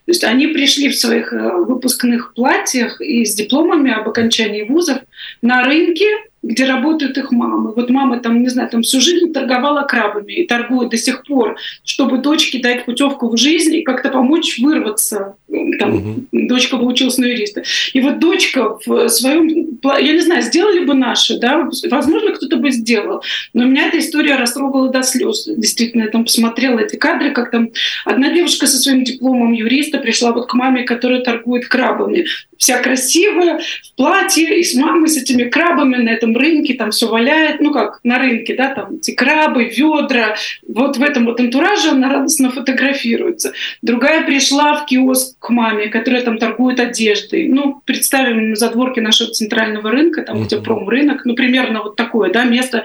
То 0.05 0.11
есть 0.11 0.23
они 0.23 0.47
пришли 0.47 0.87
в 0.87 0.95
своих 0.95 1.33
э, 1.33 1.37
выпускных 1.37 2.33
платьях 2.33 3.01
и 3.01 3.25
с 3.25 3.35
дипломами 3.35 3.91
об 3.91 4.07
окончании 4.07 4.63
вузов 4.63 4.99
на 5.41 5.63
рынке 5.63 6.05
где 6.47 6.65
работают 6.65 7.17
их 7.17 7.31
мамы. 7.31 7.73
Вот 7.73 7.89
мама 7.89 8.19
там, 8.19 8.41
не 8.41 8.47
знаю, 8.47 8.69
там 8.69 8.81
всю 8.81 9.01
жизнь 9.01 9.33
торговала 9.33 9.83
крабами 9.83 10.33
и 10.33 10.47
торгует 10.47 10.89
до 10.89 10.97
сих 10.97 11.23
пор, 11.23 11.57
чтобы 11.83 12.19
дочке 12.19 12.59
дать 12.59 12.85
путевку 12.85 13.29
в 13.29 13.37
жизнь 13.37 13.75
и 13.75 13.83
как-то 13.83 14.09
помочь 14.09 14.57
вырваться. 14.59 15.35
Там, 15.79 15.95
угу. 15.95 16.25
Дочка 16.31 16.77
выучилась 16.77 17.17
на 17.17 17.25
юриста. 17.25 17.63
И 17.93 17.99
вот 17.99 18.19
дочка 18.19 18.77
в 18.85 19.09
своем, 19.09 19.47
я 19.83 20.13
не 20.13 20.21
знаю, 20.21 20.41
сделали 20.41 20.85
бы 20.85 20.93
наши, 20.93 21.37
да, 21.37 21.69
возможно, 21.89 22.31
кто-то 22.31 22.57
бы 22.57 22.71
сделал. 22.71 23.21
Но 23.53 23.65
меня 23.65 23.87
эта 23.87 23.99
история 23.99 24.35
растрогала 24.35 24.89
до 24.89 25.03
слез. 25.03 25.47
Действительно, 25.47 26.03
я 26.03 26.09
там 26.09 26.23
посмотрела 26.23 26.79
эти 26.79 26.95
кадры, 26.95 27.31
как 27.31 27.51
там 27.51 27.69
одна 28.05 28.31
девушка 28.31 28.67
со 28.67 28.77
своим 28.77 29.03
дипломом 29.03 29.51
юриста 29.51 29.97
пришла 29.97 30.31
вот 30.31 30.47
к 30.47 30.53
маме, 30.53 30.83
которая 30.83 31.21
торгует 31.21 31.67
крабами. 31.67 32.25
Вся 32.57 32.81
красивая, 32.81 33.59
в 33.59 33.95
платье, 33.95 34.59
и 34.59 34.63
с 34.63 34.73
мамой, 34.73 35.09
с 35.09 35.17
этими 35.17 35.43
крабами 35.43 35.97
на 35.97 36.09
этом 36.09 36.36
рынке, 36.37 36.73
там 36.73 36.91
все 36.91 37.07
валяет, 37.07 37.61
ну 37.61 37.71
как 37.71 37.99
на 38.03 38.19
рынке, 38.19 38.55
да, 38.55 38.73
там 38.73 38.95
эти 38.95 39.11
крабы, 39.11 39.65
ведра, 39.65 40.35
вот 40.67 40.97
в 40.97 41.03
этом 41.03 41.25
вот 41.25 41.39
антураже 41.39 41.89
она 41.89 42.11
радостно 42.11 42.51
фотографируется. 42.51 43.53
Другая 43.81 44.25
пришла 44.25 44.75
в 44.75 44.85
киоск 44.85 45.37
к 45.39 45.49
маме, 45.49 45.87
которая 45.87 46.21
там 46.21 46.37
торгует 46.37 46.79
одеждой. 46.79 47.47
Ну, 47.47 47.81
представим 47.85 48.55
задворки 48.55 48.99
нашего 48.99 49.31
центрального 49.31 49.89
рынка, 49.89 50.21
там, 50.21 50.43
где 50.43 50.59
промрынок, 50.59 51.25
ну, 51.25 51.35
примерно 51.35 51.83
вот 51.83 51.95
такое, 51.95 52.31
да, 52.31 52.43
место 52.43 52.83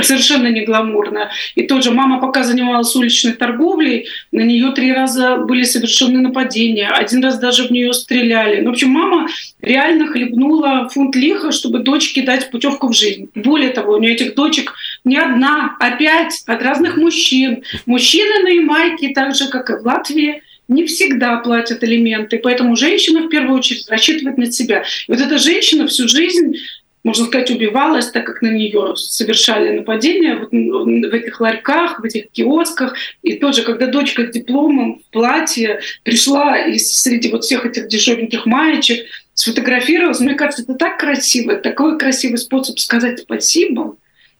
совершенно 0.00 0.48
не 0.48 0.62
гламурное. 0.62 1.30
И 1.54 1.64
тоже 1.64 1.90
мама 1.90 2.20
пока 2.20 2.42
занималась 2.42 2.94
уличной 2.96 3.32
торговлей, 3.32 4.08
на 4.32 4.40
нее 4.40 4.72
три 4.72 4.92
раза 4.92 5.36
были 5.36 5.62
совершены 5.62 6.20
нападения, 6.20 6.88
один 6.88 7.22
раз 7.22 7.38
даже 7.38 7.64
в 7.64 7.70
нее 7.70 7.92
стреляли. 7.92 8.60
Ну, 8.60 8.70
в 8.70 8.72
общем, 8.72 8.90
мама 8.90 9.28
реально 9.64 10.06
хлебнула 10.06 10.88
фунт 10.88 11.16
лиха, 11.16 11.52
чтобы 11.52 11.80
дочке 11.80 12.22
дать 12.22 12.50
путевку 12.50 12.88
в 12.88 12.94
жизнь. 12.94 13.30
Более 13.34 13.70
того, 13.70 13.94
у 13.94 13.98
нее 13.98 14.14
этих 14.14 14.34
дочек 14.34 14.74
не 15.04 15.16
одна, 15.16 15.76
а 15.80 15.90
пять 15.92 16.42
от 16.46 16.62
разных 16.62 16.96
мужчин. 16.96 17.62
Мужчины 17.86 18.42
на 18.42 18.48
Ямайке, 18.48 19.08
так 19.10 19.34
же, 19.34 19.48
как 19.48 19.70
и 19.70 19.74
в 19.74 19.86
Латвии, 19.86 20.42
не 20.68 20.86
всегда 20.86 21.36
платят 21.38 21.84
элементы, 21.84 22.38
поэтому 22.38 22.74
женщина 22.76 23.22
в 23.22 23.28
первую 23.28 23.58
очередь 23.58 23.88
рассчитывает 23.88 24.38
на 24.38 24.50
себя. 24.50 24.84
И 25.06 25.12
вот 25.12 25.20
эта 25.20 25.38
женщина 25.38 25.86
всю 25.86 26.08
жизнь 26.08 26.56
можно 27.04 27.26
сказать, 27.26 27.50
убивалась, 27.50 28.10
так 28.10 28.24
как 28.24 28.40
на 28.40 28.48
нее 28.48 28.96
совершали 28.96 29.76
нападения 29.76 30.36
вот 30.36 30.50
в 30.50 31.14
этих 31.14 31.38
ларьках, 31.38 32.00
в 32.00 32.04
этих 32.04 32.30
киосках. 32.30 32.96
И 33.22 33.34
тоже, 33.34 33.62
когда 33.62 33.86
дочка 33.86 34.26
с 34.26 34.30
дипломом 34.30 35.00
в 35.00 35.12
платье 35.12 35.80
пришла 36.02 36.58
из 36.58 36.96
среди 36.96 37.30
вот 37.30 37.44
всех 37.44 37.66
этих 37.66 37.88
дешевеньких 37.88 38.46
маечек, 38.46 39.04
сфотографировалась, 39.34 40.20
мне 40.20 40.34
кажется, 40.34 40.62
это 40.62 40.74
так 40.74 40.98
красиво, 40.98 41.56
такой 41.56 41.98
красивый 41.98 42.38
способ 42.38 42.78
сказать 42.78 43.20
спасибо. 43.20 43.96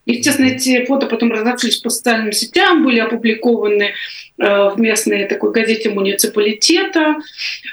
Естественно, 0.06 0.46
эти 0.46 0.84
фото 0.84 1.06
потом 1.06 1.32
разошлись 1.32 1.78
по 1.78 1.88
социальным 1.88 2.32
сетям, 2.32 2.84
были 2.84 2.98
опубликованы 2.98 3.84
э, 3.84 3.92
в 4.36 4.74
местной 4.76 5.26
такой 5.26 5.52
газете 5.52 5.88
муниципалитета. 5.88 7.16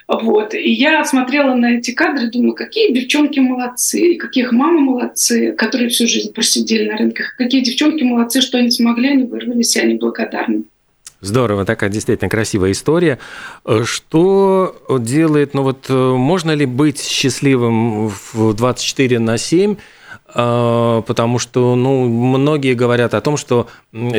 Вот. 0.07 0.53
И 0.53 0.71
я 0.71 1.03
смотрела 1.03 1.55
на 1.55 1.77
эти 1.77 1.91
кадры, 1.91 2.27
думаю, 2.27 2.53
какие 2.53 2.93
девчонки 2.93 3.39
молодцы, 3.39 4.15
каких 4.15 4.53
мамы 4.53 4.79
молодцы, 4.79 5.51
которые 5.51 5.89
всю 5.89 6.07
жизнь 6.07 6.31
просидели 6.31 6.89
на 6.89 6.97
рынках, 6.97 7.35
какие 7.37 7.61
девчонки 7.61 8.03
молодцы, 8.03 8.39
что 8.39 8.57
они 8.57 8.71
смогли, 8.71 9.09
они 9.09 9.23
вырвались, 9.23 9.75
и 9.75 9.81
они 9.81 9.95
благодарны. 9.95 10.63
Здорово, 11.21 11.65
такая 11.65 11.89
действительно 11.89 12.29
красивая 12.29 12.71
история. 12.71 13.19
Что 13.83 14.75
делает, 14.89 15.53
ну 15.53 15.63
вот 15.63 15.87
можно 15.89 16.51
ли 16.51 16.65
быть 16.65 17.01
счастливым 17.01 18.09
в 18.09 18.53
24 18.53 19.19
на 19.19 19.37
7 19.37 19.75
а, 20.33 21.01
потому 21.01 21.39
что, 21.39 21.75
ну, 21.75 22.07
многие 22.07 22.73
говорят 22.73 23.13
о 23.13 23.21
том, 23.21 23.35
что 23.37 23.67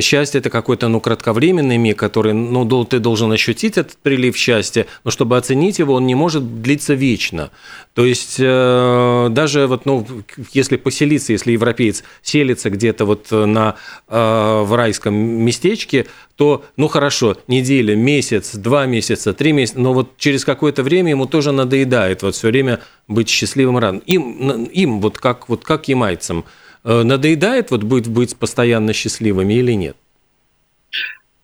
счастье– 0.00 0.38
это 0.40 0.50
какой-то, 0.50 0.88
ну, 0.88 1.00
кратковременный 1.00 1.78
миг, 1.78 1.98
который, 1.98 2.34
ну, 2.34 2.84
ты 2.84 2.98
должен 2.98 3.32
ощутить 3.32 3.78
этот 3.78 3.96
прилив 3.96 4.36
счастья, 4.36 4.86
но 5.04 5.10
чтобы 5.10 5.36
оценить 5.36 5.78
его, 5.78 5.94
он 5.94 6.06
не 6.06 6.14
может 6.14 6.62
длиться 6.62 6.94
вечно. 6.94 7.50
То 7.94 8.06
есть 8.06 8.36
э, 8.38 9.28
даже 9.30 9.66
вот, 9.66 9.84
ну, 9.84 10.06
если 10.52 10.76
поселиться, 10.76 11.32
если 11.32 11.52
европеец 11.52 12.04
селится 12.22 12.70
где-то 12.70 13.04
вот 13.04 13.30
на, 13.30 13.76
э, 14.08 14.62
в 14.62 14.74
райском 14.74 15.14
местечке, 15.14 16.06
то, 16.36 16.64
ну 16.78 16.88
хорошо, 16.88 17.36
неделя, 17.48 17.94
месяц, 17.94 18.54
два 18.54 18.86
месяца, 18.86 19.34
три 19.34 19.52
месяца, 19.52 19.78
но 19.78 19.92
вот 19.92 20.16
через 20.16 20.46
какое-то 20.46 20.82
время 20.82 21.10
ему 21.10 21.26
тоже 21.26 21.52
надоедает 21.52 22.22
вот 22.22 22.34
все 22.34 22.48
время 22.48 22.80
быть 23.08 23.28
счастливым 23.28 23.76
рано. 23.76 24.00
Им, 24.06 24.64
им 24.64 25.00
вот 25.00 25.18
как, 25.18 25.50
вот 25.50 25.62
как 25.62 25.88
ямайцам, 25.88 26.46
э, 26.84 27.02
надоедает 27.02 27.70
вот 27.70 27.82
быть, 27.82 28.08
быть 28.08 28.36
постоянно 28.36 28.94
счастливыми 28.94 29.52
или 29.52 29.72
нет? 29.72 29.96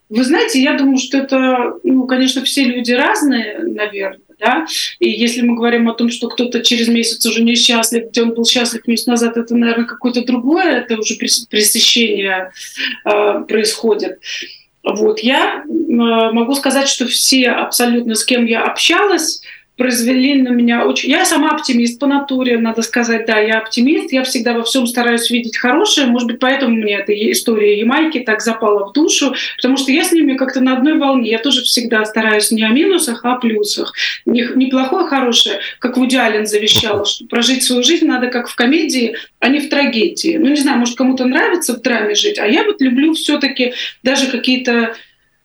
Вы 0.08 0.24
знаете, 0.24 0.62
я 0.62 0.78
думаю, 0.78 0.96
что 0.96 1.18
это, 1.18 1.74
ну, 1.84 2.06
конечно, 2.06 2.42
все 2.42 2.64
люди 2.64 2.92
разные, 2.92 3.58
наверное, 3.58 4.27
да, 4.38 4.66
и 4.98 5.09
если 5.09 5.42
мы 5.42 5.57
говорим 5.57 5.88
о 5.88 5.94
том, 5.94 6.11
что 6.11 6.29
кто-то 6.29 6.62
через 6.62 6.88
месяц 6.88 7.24
уже 7.27 7.42
несчастлив, 7.42 8.11
где 8.11 8.22
он 8.22 8.35
был 8.35 8.44
счастлив 8.44 8.87
месяц 8.87 9.07
назад, 9.07 9.37
это, 9.37 9.55
наверное, 9.55 9.87
какое-то 9.87 10.24
другое, 10.24 10.81
это 10.81 10.96
уже 10.96 11.16
пресыщение 11.16 12.53
э, 13.05 13.44
происходит. 13.48 14.20
Вот. 14.85 15.20
Я 15.20 15.64
э, 15.64 15.68
могу 15.68 16.55
сказать, 16.55 16.88
что 16.88 17.07
все 17.07 17.48
абсолютно, 17.51 18.14
с 18.14 18.24
кем 18.24 18.46
я 18.46 18.64
общалась, 18.64 19.42
произвели 19.78 20.42
на 20.42 20.48
меня 20.48 20.84
очень... 20.84 21.08
Я 21.08 21.24
сама 21.24 21.50
оптимист 21.50 22.00
по 22.00 22.06
натуре, 22.06 22.58
надо 22.58 22.82
сказать, 22.82 23.26
да, 23.26 23.38
я 23.38 23.58
оптимист, 23.58 24.12
я 24.12 24.24
всегда 24.24 24.52
во 24.52 24.64
всем 24.64 24.88
стараюсь 24.88 25.30
видеть 25.30 25.56
хорошее, 25.56 26.08
может 26.08 26.26
быть, 26.26 26.40
поэтому 26.40 26.74
мне 26.74 26.96
эта 26.96 27.12
история 27.30 27.78
Ямайки 27.78 28.18
так 28.18 28.42
запала 28.42 28.88
в 28.88 28.92
душу, 28.92 29.34
потому 29.56 29.76
что 29.76 29.92
я 29.92 30.02
с 30.02 30.10
ними 30.10 30.36
как-то 30.36 30.60
на 30.60 30.76
одной 30.76 30.98
волне, 30.98 31.30
я 31.30 31.38
тоже 31.38 31.62
всегда 31.62 32.04
стараюсь 32.04 32.50
не 32.50 32.64
о 32.64 32.70
минусах, 32.70 33.24
а 33.24 33.34
о 33.34 33.36
плюсах. 33.36 33.94
Не, 34.26 34.48
не 34.56 34.66
плохое, 34.66 35.06
а 35.06 35.08
хорошее, 35.08 35.60
как 35.78 35.96
Вуди 35.96 36.16
Аллен 36.16 36.46
завещал, 36.46 37.06
что 37.06 37.26
прожить 37.26 37.62
свою 37.62 37.84
жизнь 37.84 38.06
надо 38.06 38.26
как 38.26 38.48
в 38.48 38.56
комедии, 38.56 39.14
а 39.38 39.48
не 39.48 39.60
в 39.60 39.70
трагедии. 39.70 40.38
Ну, 40.38 40.48
не 40.48 40.56
знаю, 40.56 40.78
может, 40.78 40.96
кому-то 40.96 41.24
нравится 41.24 41.74
в 41.74 41.82
драме 41.82 42.16
жить, 42.16 42.40
а 42.40 42.46
я 42.46 42.64
вот 42.64 42.80
люблю 42.80 43.14
все 43.14 43.38
таки 43.38 43.74
даже 44.02 44.26
какие-то 44.26 44.96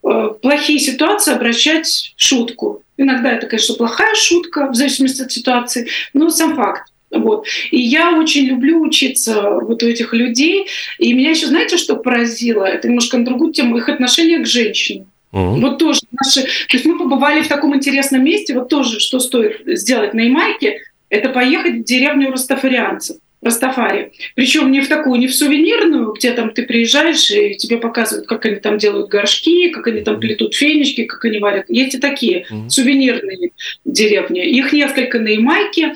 э, 0.04 0.30
плохие 0.42 0.80
ситуации 0.80 1.34
обращать 1.34 2.16
в 2.18 2.24
шутку. 2.24 2.83
Иногда 2.98 3.32
это, 3.32 3.48
конечно, 3.48 3.76
плохая 3.76 4.16
шутка, 4.16 4.70
в 4.70 4.76
зависимости 4.76 5.22
от 5.22 5.32
ситуации, 5.32 5.88
но 6.14 6.30
сам 6.30 6.56
факт. 6.56 6.92
Вот. 7.12 7.46
И 7.72 7.80
я 7.80 8.18
очень 8.18 8.46
люблю 8.46 8.82
учиться 8.82 9.60
вот 9.62 9.84
у 9.84 9.88
этих 9.88 10.14
людей. 10.14 10.68
И 10.98 11.14
меня 11.14 11.32
еще, 11.32 11.48
знаете, 11.48 11.78
что 11.78 11.96
поразило? 11.96 12.64
Это 12.66 12.88
немножко 12.88 13.18
на 13.18 13.26
другую 13.26 13.54
тему, 13.54 13.78
их 13.78 13.88
отношение 13.90 14.40
к 14.40 14.48
женщине. 14.48 15.06
Uh-huh. 15.32 15.60
Вот 15.60 15.78
тоже 15.80 16.02
наши... 16.12 16.42
То 16.44 16.78
есть 16.78 16.86
мы 16.86 16.98
побывали 16.98 17.42
в 17.42 17.48
таком 17.48 17.76
интересном 17.76 18.24
месте, 18.24 18.54
вот 18.54 18.70
тоже, 18.70 19.00
что 19.00 19.20
стоит 19.20 19.62
сделать 19.66 20.14
на 20.14 20.22
Ямайке, 20.22 20.82
это 21.10 21.30
поехать 21.30 21.76
в 21.76 21.84
деревню 21.84 22.32
растафарианцев. 22.32 23.18
Растафари. 23.44 24.12
Причем 24.36 24.72
не 24.72 24.82
в 24.82 24.88
такую, 24.88 25.20
не 25.20 25.28
в 25.28 25.36
сувенирную, 25.36 26.14
где 26.14 26.32
там 26.32 26.52
ты 26.52 26.64
приезжаешь 26.64 27.30
и 27.32 27.56
тебе 27.56 27.78
показывают, 27.78 28.28
как 28.28 28.46
они 28.46 28.56
там 28.58 28.78
делают 28.78 29.10
горшки, 29.10 29.70
как 29.70 29.88
они 29.88 30.02
там 30.02 30.20
плетут 30.20 30.56
фенечки, 30.56 31.04
как 31.06 31.24
они 31.26 31.40
варят. 31.40 31.66
Есть 31.70 31.96
и 31.96 32.00
такие 32.00 32.46
mm-hmm. 32.50 32.70
сувенирные 32.70 33.52
деревни. 33.86 34.46
Их 34.46 34.74
несколько 34.74 35.20
на 35.20 35.30
Ямайке. 35.30 35.94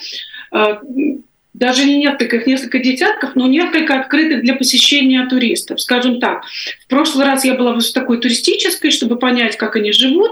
Даже 1.58 1.86
не 1.86 1.98
несколько, 1.98 2.36
их 2.36 2.46
несколько 2.46 2.78
десятков, 2.78 3.32
но 3.36 3.48
несколько 3.48 4.00
открытых 4.00 4.44
для 4.44 4.54
посещения 4.54 5.26
туристов. 5.26 5.82
Скажем 5.82 6.20
так, 6.20 6.44
в 6.86 6.88
прошлый 6.88 7.26
раз 7.26 7.46
я 7.46 7.56
была 7.56 7.74
в 7.74 7.92
такой 7.94 8.20
туристической, 8.20 8.92
чтобы 8.92 9.18
понять, 9.18 9.58
как 9.58 9.76
они 9.76 9.92
живут, 9.92 10.30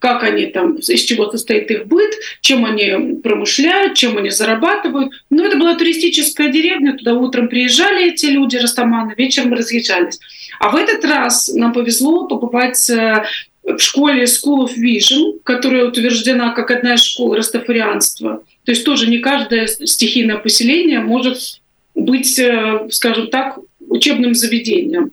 как 0.00 0.24
они 0.24 0.46
там, 0.46 0.74
из 0.74 1.02
чего 1.04 1.30
состоит 1.30 1.70
их 1.70 1.86
быт, 1.86 2.12
чем 2.40 2.64
они 2.64 3.20
промышляют, 3.22 3.94
чем 3.94 4.18
они 4.18 4.30
зарабатывают. 4.30 5.12
Но 5.30 5.46
это 5.46 5.56
была 5.56 5.76
туристическая 5.76 6.48
деревня, 6.48 6.96
туда 6.96 7.14
утром 7.14 7.48
приезжали 7.48 8.08
эти 8.12 8.26
люди, 8.26 8.56
растаманы, 8.56 9.14
вечером 9.16 9.52
разъезжались. 9.52 10.18
А 10.58 10.70
в 10.70 10.76
этот 10.76 11.04
раз 11.04 11.54
нам 11.54 11.72
повезло 11.72 12.26
побывать 12.26 12.90
э, 12.90 13.24
в 13.64 13.78
школе 13.78 14.24
School 14.24 14.66
of 14.66 14.76
Vision, 14.78 15.40
которая 15.42 15.86
утверждена 15.86 16.50
как 16.50 16.70
одна 16.70 16.94
из 16.94 17.02
школ 17.02 17.34
растафарианства. 17.34 18.44
То 18.64 18.72
есть 18.72 18.84
тоже 18.84 19.08
не 19.08 19.18
каждое 19.18 19.66
стихийное 19.66 20.36
поселение 20.36 21.00
может 21.00 21.60
быть, 21.94 22.38
э, 22.38 22.88
скажем 22.90 23.28
так, 23.28 23.58
учебным 23.88 24.34
заведением. 24.34 25.12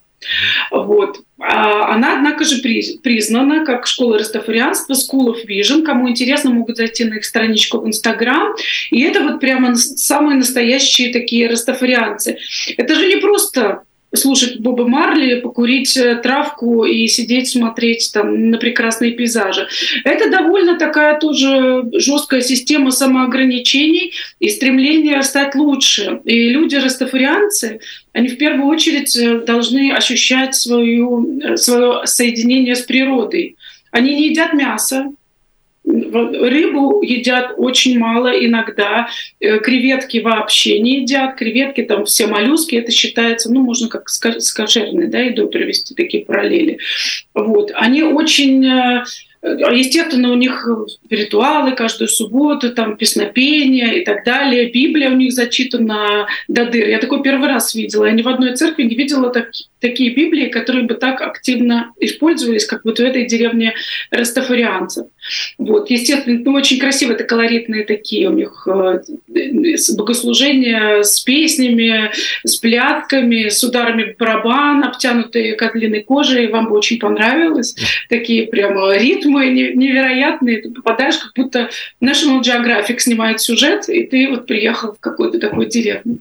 Вот. 0.69 1.21
А 1.39 1.95
она, 1.95 2.17
однако 2.17 2.45
же, 2.45 2.61
признана 2.61 3.65
как 3.65 3.87
школа 3.87 4.19
растафарианства, 4.19 4.93
School 4.93 5.33
of 5.33 5.47
Vision. 5.47 5.83
Кому 5.83 6.09
интересно, 6.09 6.51
могут 6.51 6.77
зайти 6.77 7.05
на 7.05 7.15
их 7.15 7.25
страничку 7.25 7.79
в 7.79 7.87
Инстаграм. 7.87 8.53
И 8.91 9.01
это 9.01 9.23
вот 9.23 9.39
прямо 9.39 9.75
самые 9.75 10.37
настоящие 10.37 11.11
такие 11.11 11.49
растафарианцы. 11.49 12.37
Это 12.77 12.95
же 12.95 13.07
не 13.07 13.17
просто 13.17 13.81
слушать 14.13 14.59
Боба 14.59 14.87
Марли, 14.87 15.39
покурить 15.39 15.95
э, 15.95 16.15
травку 16.15 16.83
и 16.83 17.07
сидеть 17.07 17.49
смотреть 17.49 18.11
там 18.13 18.49
на 18.49 18.57
прекрасные 18.57 19.11
пейзажи. 19.11 19.67
Это 20.03 20.29
довольно 20.29 20.77
такая 20.77 21.17
тоже 21.19 21.83
жесткая 21.93 22.41
система 22.41 22.91
самоограничений 22.91 24.13
и 24.39 24.49
стремление 24.49 25.23
стать 25.23 25.55
лучше. 25.55 26.19
И 26.25 26.49
люди 26.49 26.75
растафарианцы, 26.75 27.79
они 28.13 28.27
в 28.27 28.37
первую 28.37 28.67
очередь 28.67 29.15
э, 29.15 29.39
должны 29.39 29.91
ощущать 29.93 30.55
свою, 30.55 31.39
э, 31.41 31.57
свое 31.57 32.05
соединение 32.05 32.75
с 32.75 32.81
природой. 32.81 33.55
Они 33.91 34.15
не 34.15 34.29
едят 34.29 34.53
мясо, 34.53 35.11
Рыбу 35.91 37.01
едят 37.03 37.53
очень 37.57 37.99
мало 37.99 38.29
иногда, 38.29 39.09
э, 39.39 39.59
креветки 39.59 40.19
вообще 40.19 40.79
не 40.79 41.01
едят, 41.01 41.35
креветки 41.35 41.83
там 41.83 42.05
все 42.05 42.27
моллюски, 42.27 42.75
это 42.75 42.91
считается, 42.91 43.51
ну, 43.51 43.61
можно 43.61 43.89
как 43.89 44.09
с 44.09 44.53
кошерной 44.53 45.07
да, 45.07 45.19
едой 45.19 45.49
привести 45.49 45.93
такие 45.93 46.23
параллели. 46.23 46.79
Вот. 47.33 47.71
Они 47.75 48.03
очень 48.03 48.65
э, 48.65 49.03
Естественно, 49.43 50.31
у 50.31 50.35
них 50.35 50.67
ритуалы 51.09 51.71
каждую 51.71 52.07
субботу, 52.07 52.75
там 52.75 52.95
песнопения 52.95 53.93
и 53.93 54.05
так 54.05 54.23
далее. 54.23 54.69
Библия 54.69 55.09
у 55.09 55.15
них 55.15 55.33
зачитана 55.33 56.27
до 56.47 56.65
дыр. 56.65 56.87
Я 56.87 56.99
такой 56.99 57.23
первый 57.23 57.49
раз 57.49 57.73
видела. 57.73 58.05
Я 58.05 58.11
ни 58.11 58.21
в 58.21 58.27
одной 58.27 58.55
церкви 58.55 58.83
не 58.83 58.93
видела 58.93 59.31
так, 59.31 59.49
такие 59.79 60.13
Библии, 60.13 60.49
которые 60.49 60.85
бы 60.85 60.93
так 60.93 61.21
активно 61.21 61.91
использовались, 61.99 62.65
как 62.65 62.85
вот 62.85 62.99
в 62.99 63.01
этой 63.01 63.25
деревне 63.25 63.73
растафарианцев. 64.11 65.07
Вот. 65.57 65.89
Естественно, 65.89 66.39
ну, 66.43 66.53
очень 66.53 66.79
красиво, 66.79 67.13
это 67.13 67.23
колоритные 67.23 67.85
такие 67.85 68.29
у 68.29 68.33
них 68.33 68.67
э, 68.67 69.01
богослужения 69.95 71.03
с 71.03 71.21
песнями, 71.21 72.11
с 72.43 72.57
плятками, 72.57 73.49
с 73.49 73.63
ударами 73.63 74.15
барабан, 74.17 74.83
обтянутые 74.83 75.55
котлиной 75.55 76.03
кожей. 76.03 76.47
Вам 76.47 76.69
бы 76.69 76.77
очень 76.77 76.99
понравилось. 76.99 77.75
Такие 78.09 78.47
прямо 78.47 78.95
ритмы 78.97 79.47
невероятные. 79.47 80.61
Ты 80.61 80.69
попадаешь, 80.71 81.17
как 81.17 81.31
будто 81.35 81.69
National 82.01 82.41
Geographic 82.41 82.99
снимает 82.99 83.41
сюжет, 83.41 83.89
и 83.89 84.03
ты 84.03 84.29
вот 84.29 84.45
приехал 84.47 84.93
в 84.93 84.99
какую-то 84.99 85.39
такую 85.39 85.67
деревню. 85.67 86.19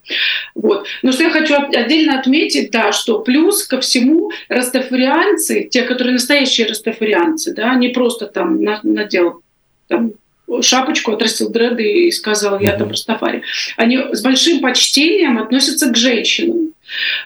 Вот. 0.55 0.87
Но 1.03 1.13
что 1.13 1.25
я 1.25 1.31
хочу 1.31 1.55
отдельно 1.55 2.19
отметить, 2.19 2.71
да, 2.71 2.93
что 2.93 3.21
плюс 3.21 3.65
ко 3.65 3.81
всему 3.81 4.31
растафарианцы, 4.49 5.69
те, 5.71 5.83
которые 5.83 6.15
настоящие 6.15 6.67
растафарианцы, 6.67 7.55
да, 7.55 7.75
не 7.75 7.89
просто 7.89 8.27
там 8.27 8.63
надел 9.03 9.43
там, 9.89 10.13
шапочку, 10.63 11.13
отрастил 11.13 11.51
дреды 11.51 12.07
и 12.07 12.11
сказал, 12.11 12.61
я 12.61 12.73
там 12.77 12.91
растафари. 12.91 13.43
Они 13.77 13.99
с 14.13 14.23
большим 14.23 14.61
почтением 14.61 15.39
относятся 15.39 15.91
к 15.91 15.97
женщинам. 15.97 16.73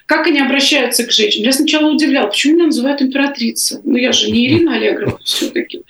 Как 0.06 0.26
они 0.26 0.40
обращаются 0.40 1.04
к 1.04 1.12
женщинам? 1.12 1.46
Я 1.46 1.52
сначала 1.52 1.90
удивляла, 1.90 2.26
почему 2.26 2.54
меня 2.54 2.66
называют 2.66 3.00
императрица? 3.00 3.80
Ну, 3.84 3.96
я 3.96 4.12
же 4.12 4.30
не 4.30 4.46
Ирина 4.46 4.76
Аллегрова 4.76 5.18
все-таки. 5.24 5.82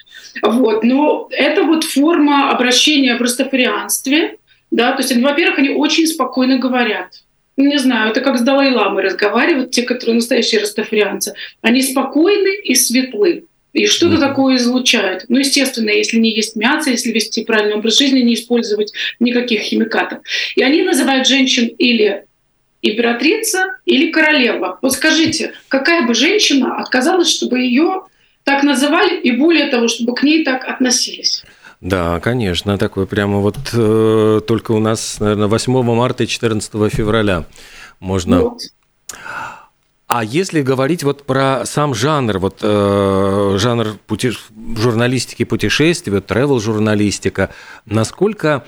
Вот. 0.42 0.84
Но 0.84 1.28
это 1.30 1.64
вот 1.64 1.84
форма 1.84 2.50
обращения 2.50 3.16
в 3.16 3.22
растафарианстве. 3.22 4.36
Да? 4.70 4.92
То 4.92 5.02
есть, 5.02 5.16
во-первых, 5.16 5.58
они 5.58 5.70
очень 5.70 6.06
спокойно 6.06 6.58
говорят. 6.58 7.08
Не 7.56 7.78
знаю, 7.78 8.10
это 8.10 8.20
как 8.20 8.36
с 8.36 8.42
Далай-ламой 8.42 9.04
разговаривают, 9.04 9.70
те, 9.70 9.82
которые 9.82 10.16
настоящие 10.16 10.60
растафарианцы. 10.60 11.34
Они 11.62 11.82
спокойны 11.82 12.56
и 12.64 12.74
светлы. 12.74 13.44
И 13.74 13.86
что-то 13.86 14.18
такое 14.18 14.56
излучают. 14.56 15.24
Ну, 15.28 15.38
естественно, 15.38 15.90
если 15.90 16.18
не 16.18 16.32
есть 16.32 16.54
мясо, 16.54 16.90
если 16.90 17.10
вести 17.10 17.44
правильный 17.44 17.74
образ 17.74 17.98
жизни, 17.98 18.20
не 18.20 18.34
использовать 18.34 18.92
никаких 19.18 19.60
химикатов. 19.62 20.20
И 20.54 20.62
они 20.62 20.82
называют 20.82 21.26
женщин 21.26 21.66
или 21.66 22.24
императрица, 22.82 23.78
или 23.84 24.12
королева. 24.12 24.78
Вот 24.80 24.92
скажите, 24.92 25.54
какая 25.68 26.06
бы 26.06 26.14
женщина 26.14 26.76
отказалась, 26.76 27.28
чтобы 27.28 27.60
ее 27.60 28.02
так 28.44 28.62
называли, 28.62 29.18
и 29.18 29.32
более 29.32 29.68
того, 29.68 29.88
чтобы 29.88 30.14
к 30.14 30.22
ней 30.22 30.44
так 30.44 30.68
относились? 30.68 31.42
Да, 31.80 32.20
конечно, 32.20 32.78
такое 32.78 33.06
прямо 33.06 33.40
вот 33.40 33.56
э, 33.72 34.40
только 34.46 34.72
у 34.72 34.78
нас, 34.78 35.18
наверное, 35.18 35.48
8 35.48 35.82
марта 35.82 36.24
и 36.24 36.26
14 36.26 36.72
февраля 36.92 37.44
можно... 38.00 38.40
Вот. 38.40 38.60
А 40.16 40.22
если 40.22 40.62
говорить 40.62 41.02
вот 41.02 41.24
про 41.24 41.62
сам 41.64 41.92
жанр, 41.92 42.38
вот 42.38 42.58
э, 42.62 43.56
жанр 43.58 43.96
пути, 44.06 44.30
журналистики 44.76 45.44
путешествий, 45.44 46.12
вот 46.14 46.30
travel 46.30 46.60
журналистика, 46.60 47.50
насколько 47.84 48.64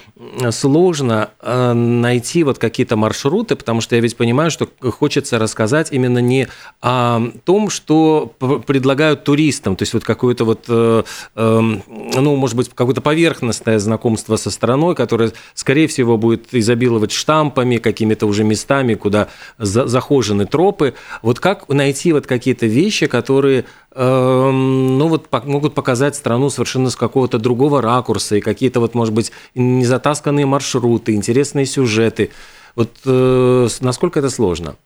сложно 0.51 1.31
э, 1.41 1.73
найти 1.73 2.43
вот 2.43 2.59
какие-то 2.59 2.97
маршруты, 2.97 3.55
потому 3.55 3.81
что 3.81 3.95
я 3.95 4.03
ведь 4.03 4.17
понимаю, 4.17 4.51
что 4.51 4.69
хочется 4.91 5.39
рассказать 5.39 5.93
именно 5.93 6.19
не 6.19 6.49
о 6.83 7.21
том, 7.45 7.71
что 7.71 8.33
предлагают 8.67 9.23
туристам, 9.23 9.77
то 9.77 9.83
есть 9.83 9.95
вот 9.95 10.03
какое-то 10.03 10.45
вот, 10.45 10.65
э, 10.67 11.05
э, 11.37 11.61
ну, 11.61 12.35
может 12.35 12.57
быть, 12.57 12.71
какое-то 12.75 13.01
поверхностное 13.01 13.79
знакомство 13.79 14.35
со 14.35 14.51
страной, 14.51 14.97
которое, 14.97 15.31
скорее 15.55 15.87
всего, 15.87 16.19
будет 16.19 16.53
изобиловать 16.53 17.13
штампами, 17.13 17.77
какими-то 17.77 18.27
уже 18.27 18.43
местами, 18.43 18.95
куда 18.95 19.29
за 19.59 19.87
захожены 19.87 20.47
тропы. 20.47 20.95
Вот 21.23 21.36
как 21.41 21.69
найти 21.69 22.13
вот 22.13 22.27
какие-то 22.27 22.67
вещи, 22.67 23.07
которые 23.07 23.65
эм, 23.95 24.99
ну 24.99 25.09
вот 25.09 25.29
могут 25.45 25.75
показать 25.75 26.17
страну 26.17 26.51
совершенно 26.51 26.91
с 26.91 26.97
какого-то 26.97 27.39
другого 27.39 27.83
ракурса 27.83 28.37
и 28.37 28.41
какие-то 28.41 28.81
вот, 28.81 28.95
может 28.95 29.15
быть, 29.15 29.33
незатасканные 29.55 30.47
маршруты, 30.47 31.15
интересные 31.15 31.67
сюжеты. 31.67 32.31
Вот 32.75 32.91
э, 33.05 33.69
насколько 33.81 34.19
это 34.19 34.31
сложно? 34.31 34.77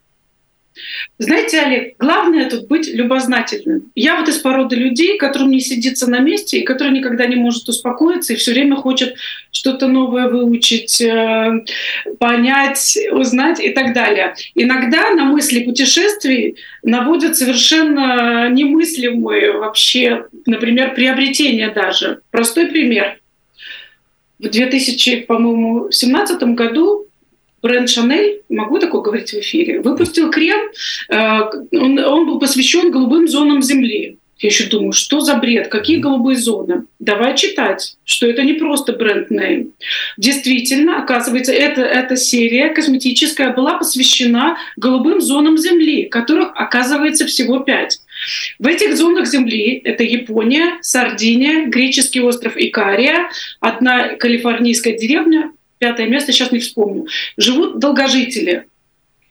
Знаете, 1.17 1.59
Олег, 1.59 1.95
главное 1.99 2.49
тут 2.49 2.67
быть 2.67 2.87
любознательным. 2.87 3.91
Я 3.93 4.19
вот 4.19 4.29
из 4.29 4.39
породы 4.39 4.75
людей, 4.75 5.17
которым 5.17 5.51
не 5.51 5.59
сидится 5.59 6.09
на 6.09 6.19
месте 6.19 6.59
и 6.59 6.63
который 6.63 6.93
никогда 6.93 7.25
не 7.25 7.35
может 7.35 7.67
успокоиться 7.69 8.33
и 8.33 8.37
все 8.37 8.53
время 8.53 8.75
хочет 8.75 9.15
что-то 9.51 9.87
новое 9.87 10.29
выучить, 10.29 11.01
э, 11.01 11.65
понять, 12.19 12.97
узнать 13.11 13.59
и 13.59 13.69
так 13.69 13.93
далее. 13.93 14.33
Иногда 14.55 15.11
на 15.11 15.25
мысли 15.25 15.63
путешествий 15.63 16.55
наводят 16.83 17.35
совершенно 17.35 18.49
немыслимые 18.49 19.51
вообще, 19.51 20.25
например, 20.45 20.95
приобретения 20.95 21.69
даже. 21.69 22.21
Простой 22.31 22.67
пример. 22.67 23.19
В 24.39 24.49
2017 24.49 26.55
году 26.55 27.07
бренд 27.61 27.89
Шанель, 27.89 28.41
могу 28.49 28.79
такое 28.79 29.01
говорить 29.01 29.31
в 29.31 29.39
эфире, 29.39 29.81
выпустил 29.81 30.29
крем, 30.29 30.59
э, 31.09 31.39
он, 31.73 31.99
он 31.99 32.25
был 32.25 32.39
посвящен 32.39 32.91
голубым 32.91 33.27
зонам 33.27 33.61
Земли. 33.61 34.17
Я 34.41 34.49
еще 34.49 34.65
думаю, 34.65 34.91
что 34.91 35.21
за 35.21 35.35
бред, 35.35 35.67
какие 35.67 35.97
голубые 35.97 36.35
зоны? 36.35 36.85
Давай 36.97 37.37
читать, 37.37 37.95
что 38.05 38.25
это 38.25 38.41
не 38.41 38.53
просто 38.53 38.93
бренд-нейм. 38.93 39.73
Действительно, 40.17 40.97
оказывается, 41.01 41.53
эта, 41.53 41.81
эта 41.81 42.17
серия 42.17 42.69
косметическая 42.69 43.53
была 43.53 43.77
посвящена 43.77 44.57
голубым 44.77 45.21
зонам 45.21 45.59
Земли, 45.59 46.05
которых, 46.05 46.53
оказывается, 46.55 47.27
всего 47.27 47.59
пять. 47.59 47.99
В 48.57 48.65
этих 48.65 48.97
зонах 48.97 49.27
Земли 49.27 49.79
это 49.83 50.03
Япония, 50.03 50.79
Сардиния, 50.81 51.67
греческий 51.67 52.21
остров 52.21 52.53
Икария, 52.55 53.29
одна 53.59 54.15
калифорнийская 54.15 54.97
деревня, 54.97 55.51
пятое 55.81 56.07
место, 56.07 56.31
сейчас 56.31 56.51
не 56.51 56.59
вспомню, 56.59 57.07
живут 57.37 57.79
долгожители 57.79 58.65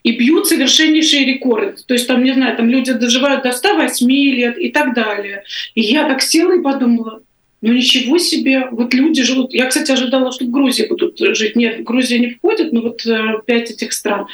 и 0.02 0.12
бьют 0.12 0.48
совершеннейшие 0.48 1.24
рекорды. 1.24 1.76
То 1.86 1.94
есть 1.94 2.08
там, 2.08 2.24
не 2.24 2.34
знаю, 2.34 2.56
там 2.56 2.68
люди 2.68 2.92
доживают 2.92 3.44
до 3.44 3.52
108 3.52 4.10
лет 4.10 4.58
и 4.58 4.70
так 4.70 4.94
далее. 4.94 5.44
И 5.76 5.80
я 5.80 6.08
так 6.08 6.22
села 6.22 6.58
и 6.58 6.62
подумала, 6.62 7.22
ну 7.60 7.72
ничего 7.72 8.18
себе, 8.18 8.66
вот 8.72 8.92
люди 8.94 9.22
живут. 9.22 9.54
Я, 9.54 9.66
кстати, 9.66 9.92
ожидала, 9.92 10.32
что 10.32 10.44
в 10.44 10.50
Грузии 10.50 10.86
будут 10.88 11.18
жить. 11.36 11.54
Нет, 11.54 11.80
в 11.80 11.82
Грузию 11.84 12.20
не 12.20 12.30
входит, 12.30 12.72
но 12.72 12.80
вот 12.80 13.06
э, 13.06 13.34
пять 13.46 13.70
этих 13.70 13.92
стран. 13.92 14.26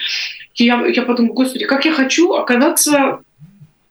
Я, 0.54 0.86
я 0.86 1.02
подумала, 1.02 1.34
господи, 1.34 1.66
как 1.66 1.84
я 1.84 1.92
хочу 1.92 2.32
оказаться... 2.32 3.20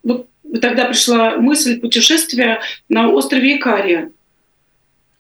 Вот 0.04 0.28
тогда 0.62 0.86
пришла 0.86 1.38
мысль 1.38 1.80
путешествия 1.80 2.62
на 2.90 3.10
острове 3.10 3.58
Икария. 3.58 4.12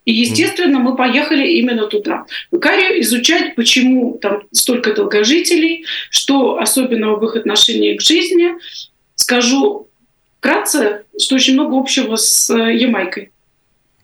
И, 0.06 0.14
естественно, 0.14 0.80
мы 0.80 0.96
поехали 0.96 1.48
именно 1.48 1.88
туда. 1.88 2.26
В 2.52 2.58
Икарию 2.58 3.02
изучать, 3.02 3.56
почему 3.56 4.18
там 4.22 4.44
столько 4.52 4.94
долгожителей, 4.94 5.86
что 6.12 6.60
особенного 6.60 7.20
в 7.20 7.26
их 7.26 7.36
отношении 7.36 7.98
к 7.98 8.02
жизни. 8.02 8.52
Скажу 9.16 9.88
вкратце, 10.38 11.04
что 11.20 11.36
очень 11.36 11.56
много 11.56 11.78
общего 11.78 12.16
с 12.16 12.50
э, 12.52 12.76
Ямайкой. 12.76 13.32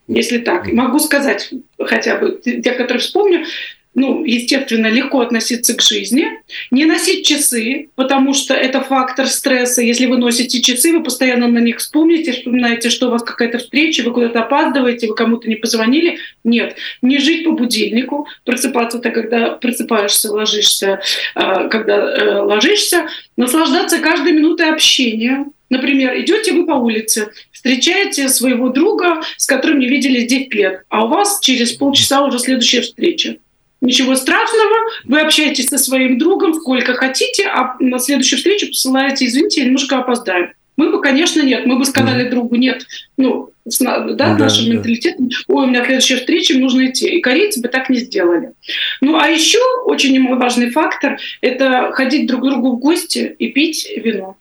Если 0.07 0.39
так. 0.39 0.71
Могу 0.71 0.99
сказать 0.99 1.51
хотя 1.79 2.17
бы, 2.17 2.41
те, 2.43 2.71
которые 2.71 2.99
вспомню, 2.99 3.45
ну, 3.93 4.23
естественно, 4.23 4.87
легко 4.87 5.19
относиться 5.19 5.73
к 5.73 5.81
жизни, 5.81 6.27
не 6.71 6.85
носить 6.85 7.25
часы, 7.25 7.89
потому 7.95 8.33
что 8.33 8.53
это 8.53 8.81
фактор 8.81 9.27
стресса. 9.27 9.81
Если 9.81 10.05
вы 10.05 10.17
носите 10.17 10.61
часы, 10.61 10.93
вы 10.93 11.03
постоянно 11.03 11.47
на 11.47 11.59
них 11.59 11.77
вспомните, 11.77 12.31
вспоминаете, 12.31 12.89
что 12.89 13.07
у 13.07 13.11
вас 13.11 13.23
какая-то 13.23 13.57
встреча, 13.57 14.03
вы 14.03 14.11
куда-то 14.11 14.43
опаздываете, 14.43 15.07
вы 15.07 15.15
кому-то 15.15 15.49
не 15.49 15.55
позвонили. 15.55 16.19
Нет, 16.45 16.77
не 17.01 17.19
жить 17.19 17.43
по 17.43 17.51
будильнику, 17.51 18.27
просыпаться 18.45 18.99
так, 18.99 19.13
когда 19.13 19.51
просыпаешься, 19.51 20.31
ложишься, 20.31 21.01
а, 21.35 21.67
когда 21.67 21.95
э, 21.95 22.39
ложишься, 22.39 23.07
наслаждаться 23.35 23.99
каждой 23.99 24.31
минутой 24.31 24.69
общения. 24.69 25.45
Например, 25.69 26.17
идете 26.19 26.53
вы 26.53 26.65
по 26.65 26.73
улице, 26.73 27.31
встречаете 27.51 28.29
своего 28.29 28.69
друга, 28.69 29.21
с 29.37 29.45
которым 29.45 29.79
не 29.79 29.87
виделись 29.87 30.27
10 30.27 30.53
лет, 30.53 30.83
а 30.89 31.05
у 31.05 31.09
вас 31.09 31.39
через 31.41 31.73
полчаса 31.73 32.25
уже 32.25 32.39
следующая 32.39 32.81
встреча. 32.81 33.37
Ничего 33.81 34.15
страшного, 34.15 34.75
вы 35.05 35.21
общаетесь 35.21 35.69
со 35.69 35.79
своим 35.79 36.19
другом 36.19 36.53
сколько 36.53 36.93
хотите, 36.93 37.47
а 37.47 37.75
на 37.79 37.97
следующую 37.97 38.37
встречу 38.37 38.67
посылаете, 38.67 39.25
извините, 39.25 39.61
я 39.61 39.65
немножко 39.65 39.97
опоздаю. 39.97 40.51
Мы 40.77 40.91
бы, 40.91 41.01
конечно, 41.01 41.41
нет. 41.41 41.65
Мы 41.65 41.77
бы 41.77 41.85
сказали 41.85 42.29
другу, 42.29 42.55
нет, 42.55 42.85
ну, 43.17 43.51
с, 43.67 43.79
да, 43.79 43.99
да, 43.99 44.37
нашим 44.37 44.65
да. 44.65 44.73
менталитетом, 44.73 45.29
ой, 45.47 45.65
у 45.65 45.67
меня 45.67 45.83
следующая 45.85 46.17
встреча, 46.17 46.57
нужно 46.57 46.87
идти. 46.87 47.07
И 47.09 47.21
корейцы 47.21 47.61
бы 47.61 47.67
так 47.67 47.89
не 47.89 47.97
сделали. 47.97 48.53
Ну, 49.01 49.17
а 49.17 49.27
еще 49.27 49.59
очень 49.85 50.13
немаловажный 50.13 50.71
фактор– 50.71 51.19
это 51.41 51.91
ходить 51.93 52.27
друг 52.27 52.41
к 52.41 52.45
другу 52.45 52.71
в 52.75 52.79
гости 52.79 53.35
и 53.37 53.49
пить 53.49 53.91
вино. 53.95 54.37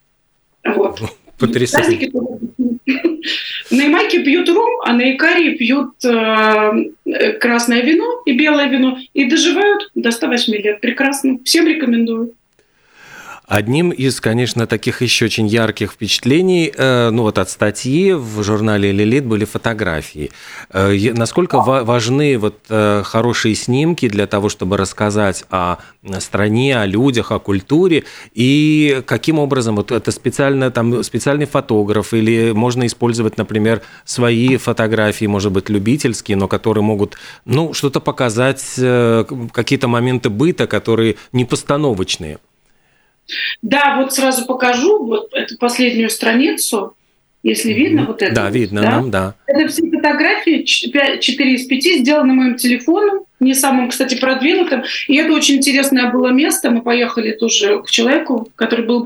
Вот. 0.64 1.00
Потрясающе. 1.38 2.10
На 3.70 3.82
Ямайке 3.82 4.22
пьют 4.24 4.48
ром, 4.48 4.80
а 4.84 4.92
на 4.92 5.14
Икарии 5.14 5.56
пьют 5.56 6.04
э, 6.04 7.34
красное 7.40 7.82
вино 7.82 8.22
и 8.26 8.32
белое 8.32 8.66
вино 8.68 8.98
и 9.14 9.24
доживают 9.24 9.90
до 9.94 10.10
108 10.10 10.54
лет. 10.54 10.80
Прекрасно. 10.80 11.38
Всем 11.44 11.66
рекомендую. 11.66 12.34
Одним 13.50 13.90
из, 13.90 14.20
конечно, 14.20 14.68
таких 14.68 15.02
еще 15.02 15.24
очень 15.24 15.48
ярких 15.48 15.90
впечатлений, 15.90 16.72
э, 16.72 17.10
ну 17.10 17.22
вот 17.22 17.36
от 17.36 17.50
статьи 17.50 18.12
в 18.12 18.44
журнале 18.44 18.92
«Лилит» 18.92 19.26
были 19.26 19.44
фотографии. 19.44 20.30
Э, 20.72 20.94
насколько 21.14 21.58
важны 21.58 22.38
вот 22.38 22.60
э, 22.68 23.02
хорошие 23.04 23.56
снимки 23.56 24.08
для 24.08 24.28
того, 24.28 24.50
чтобы 24.50 24.76
рассказать 24.76 25.44
о 25.50 25.78
стране, 26.20 26.80
о 26.80 26.86
людях, 26.86 27.32
о 27.32 27.40
культуре, 27.40 28.04
и 28.34 29.02
каким 29.04 29.40
образом 29.40 29.74
вот 29.74 29.90
это 29.90 30.12
специально 30.12 30.70
там 30.70 31.02
специальный 31.02 31.46
фотограф 31.46 32.14
или 32.14 32.52
можно 32.52 32.86
использовать, 32.86 33.36
например, 33.36 33.82
свои 34.04 34.58
фотографии, 34.58 35.26
может 35.26 35.50
быть, 35.50 35.68
любительские, 35.68 36.36
но 36.36 36.46
которые 36.46 36.84
могут, 36.84 37.16
ну, 37.46 37.74
что-то 37.74 37.98
показать, 37.98 38.62
какие-то 39.52 39.88
моменты 39.88 40.30
быта, 40.30 40.68
которые 40.68 41.16
не 41.32 41.44
постановочные. 41.44 42.38
Да, 43.62 43.96
вот 43.98 44.12
сразу 44.12 44.46
покажу 44.46 45.04
вот 45.04 45.32
эту 45.32 45.56
последнюю 45.58 46.10
страницу, 46.10 46.94
если 47.42 47.72
видно 47.72 48.04
вот 48.04 48.22
это. 48.22 48.34
Да, 48.34 48.50
видно 48.50 48.82
да? 48.82 48.90
нам, 48.90 49.10
да. 49.10 49.34
Это 49.46 49.68
все 49.68 49.88
фотографии 49.90 50.62
4 50.62 51.54
из 51.54 51.66
5 51.66 51.82
сделаны 52.00 52.34
моим 52.34 52.56
телефоном, 52.56 53.24
не 53.38 53.54
самым, 53.54 53.88
кстати, 53.88 54.18
продвинутым. 54.18 54.82
И 55.08 55.16
это 55.16 55.32
очень 55.32 55.56
интересное 55.56 56.10
было 56.10 56.28
место. 56.28 56.70
Мы 56.70 56.82
поехали 56.82 57.32
тоже 57.32 57.82
к 57.82 57.90
человеку, 57.90 58.48
который 58.56 58.84
был, 58.84 59.04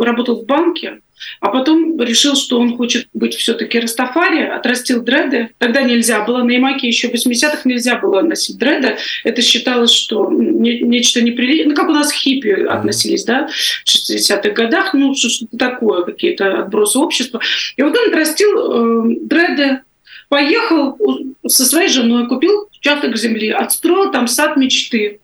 работал 0.00 0.42
в 0.42 0.46
банке, 0.46 1.00
а 1.40 1.48
потом 1.48 2.00
решил, 2.00 2.36
что 2.36 2.58
он 2.58 2.76
хочет 2.76 3.08
быть 3.12 3.34
все-таки 3.34 3.78
Растафари, 3.78 4.42
отрастил 4.44 5.02
дреды. 5.02 5.50
Тогда 5.58 5.82
нельзя 5.82 6.24
было, 6.24 6.42
на 6.42 6.50
Ямайке 6.50 6.86
еще 6.86 7.08
в 7.08 7.14
80-х 7.14 7.60
нельзя 7.64 7.96
было 7.96 8.22
носить 8.22 8.58
дреды. 8.58 8.96
Это 9.24 9.42
считалось, 9.42 9.92
что 9.92 10.30
нечто 10.30 11.22
неприличное. 11.22 11.70
Ну, 11.70 11.74
как 11.74 11.88
у 11.88 11.92
нас 11.92 12.12
хиппи 12.12 12.66
относились, 12.66 13.24
да, 13.24 13.48
в 13.48 13.88
60-х 13.88 14.50
годах, 14.50 14.94
ну, 14.94 15.14
что-то 15.14 15.56
такое, 15.56 16.04
какие-то 16.04 16.60
отбросы 16.60 16.98
общества. 16.98 17.40
И 17.76 17.82
вот 17.82 17.96
он 17.96 18.08
отрастил 18.08 19.12
э, 19.12 19.16
дреды, 19.22 19.80
поехал 20.28 20.98
со 21.46 21.64
своей 21.64 21.88
женой, 21.88 22.28
купил 22.28 22.68
участок 22.78 23.16
земли, 23.16 23.50
отстроил 23.50 24.10
там 24.10 24.26
сад 24.26 24.56
мечты. 24.56 25.20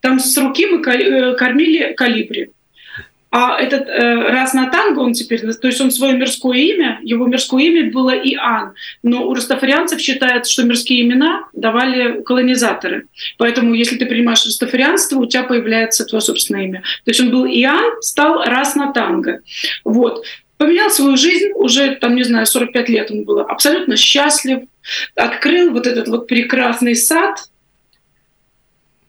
Там 0.00 0.18
с 0.18 0.36
руки 0.36 0.66
мы 0.66 0.80
э, 0.80 1.34
кормили 1.34 1.94
калибри. 1.94 2.50
А 3.36 3.60
этот 3.60 3.88
э, 3.88 4.14
раз 4.30 4.54
на 4.54 4.70
танго 4.70 5.00
он 5.00 5.12
теперь, 5.12 5.40
то 5.40 5.66
есть 5.66 5.80
он 5.80 5.90
свое 5.90 6.16
мирское 6.16 6.56
имя, 6.56 7.00
его 7.02 7.26
мирское 7.26 7.64
имя 7.64 7.90
было 7.90 8.12
Иоанн, 8.12 8.74
но 9.02 9.26
у 9.26 9.34
растафарианцев 9.34 10.00
считается, 10.00 10.52
что 10.52 10.62
мирские 10.62 11.02
имена 11.02 11.48
давали 11.52 12.22
колонизаторы. 12.22 13.08
Поэтому 13.36 13.74
если 13.74 13.96
ты 13.96 14.06
принимаешь 14.06 14.46
растафарианство, 14.46 15.18
у 15.18 15.26
тебя 15.26 15.42
появляется 15.42 16.04
твое 16.04 16.22
собственное 16.22 16.66
имя. 16.66 16.82
То 17.04 17.10
есть 17.10 17.20
он 17.20 17.32
был 17.32 17.44
Иоанн, 17.44 18.00
стал 18.02 18.44
раз 18.44 18.76
на 18.76 18.92
танго. 18.92 19.40
Вот 19.82 20.24
поменял 20.56 20.90
свою 20.90 21.16
жизнь, 21.16 21.50
уже, 21.56 21.96
там, 21.96 22.14
не 22.14 22.22
знаю, 22.22 22.46
45 22.46 22.88
лет 22.88 23.10
он 23.10 23.24
был 23.24 23.40
абсолютно 23.40 23.96
счастлив, 23.96 24.60
открыл 25.16 25.72
вот 25.72 25.88
этот 25.88 26.06
вот 26.06 26.28
прекрасный 26.28 26.94
сад, 26.94 27.48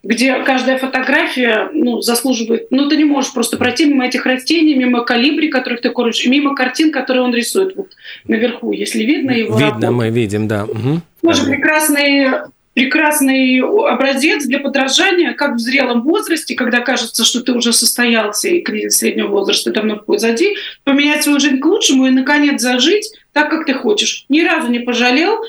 где 0.06 0.36
каждая 0.44 0.78
фотография 0.78 1.68
ну, 1.74 2.00
заслуживает... 2.00 2.68
Ну, 2.70 2.88
ты 2.88 2.96
не 2.96 3.06
можешь 3.06 3.34
просто 3.34 3.58
пройти 3.58 3.86
мимо 3.86 4.06
этих 4.06 4.26
растений, 4.28 4.76
мимо 4.76 5.04
калибри, 5.04 5.48
которых 5.48 5.82
ты 5.82 5.90
кормишь, 5.90 6.24
мимо 6.28 6.56
картин, 6.56 6.92
которые 6.92 7.24
он 7.24 7.34
рисует 7.34 7.76
вот 7.76 7.88
наверху, 8.28 8.72
если 8.72 9.04
видно 9.04 9.32
его 9.32 9.58
Видно, 9.58 9.74
работу. 9.74 9.94
мы 9.94 10.10
видим, 10.12 10.48
да. 10.48 10.66
Угу. 10.66 11.02
Тоже 11.24 11.46
прекрасный, 11.46 12.28
прекрасный 12.76 13.62
образец 13.62 14.46
для 14.46 14.60
подражания, 14.60 15.34
как 15.34 15.56
в 15.56 15.60
зрелом 15.60 16.04
возрасте, 16.04 16.54
когда 16.54 16.82
кажется, 16.82 17.26
что 17.26 17.42
ты 17.42 17.54
уже 17.54 17.74
состоялся, 17.74 18.48
и 18.48 18.62
кризис 18.62 18.98
среднего 18.98 19.30
возраста 19.30 19.72
давно 19.72 19.96
позади, 19.98 20.56
поменять 20.84 21.24
свою 21.24 21.40
жизнь 21.40 21.60
к 21.60 21.66
лучшему 21.66 22.06
и, 22.06 22.12
наконец, 22.12 22.62
зажить 22.62 23.12
так, 23.34 23.50
как 23.50 23.66
ты 23.66 23.74
хочешь. 23.74 24.26
Ни 24.30 24.42
разу 24.42 24.68
не 24.68 24.80
пожалел, 24.80 25.40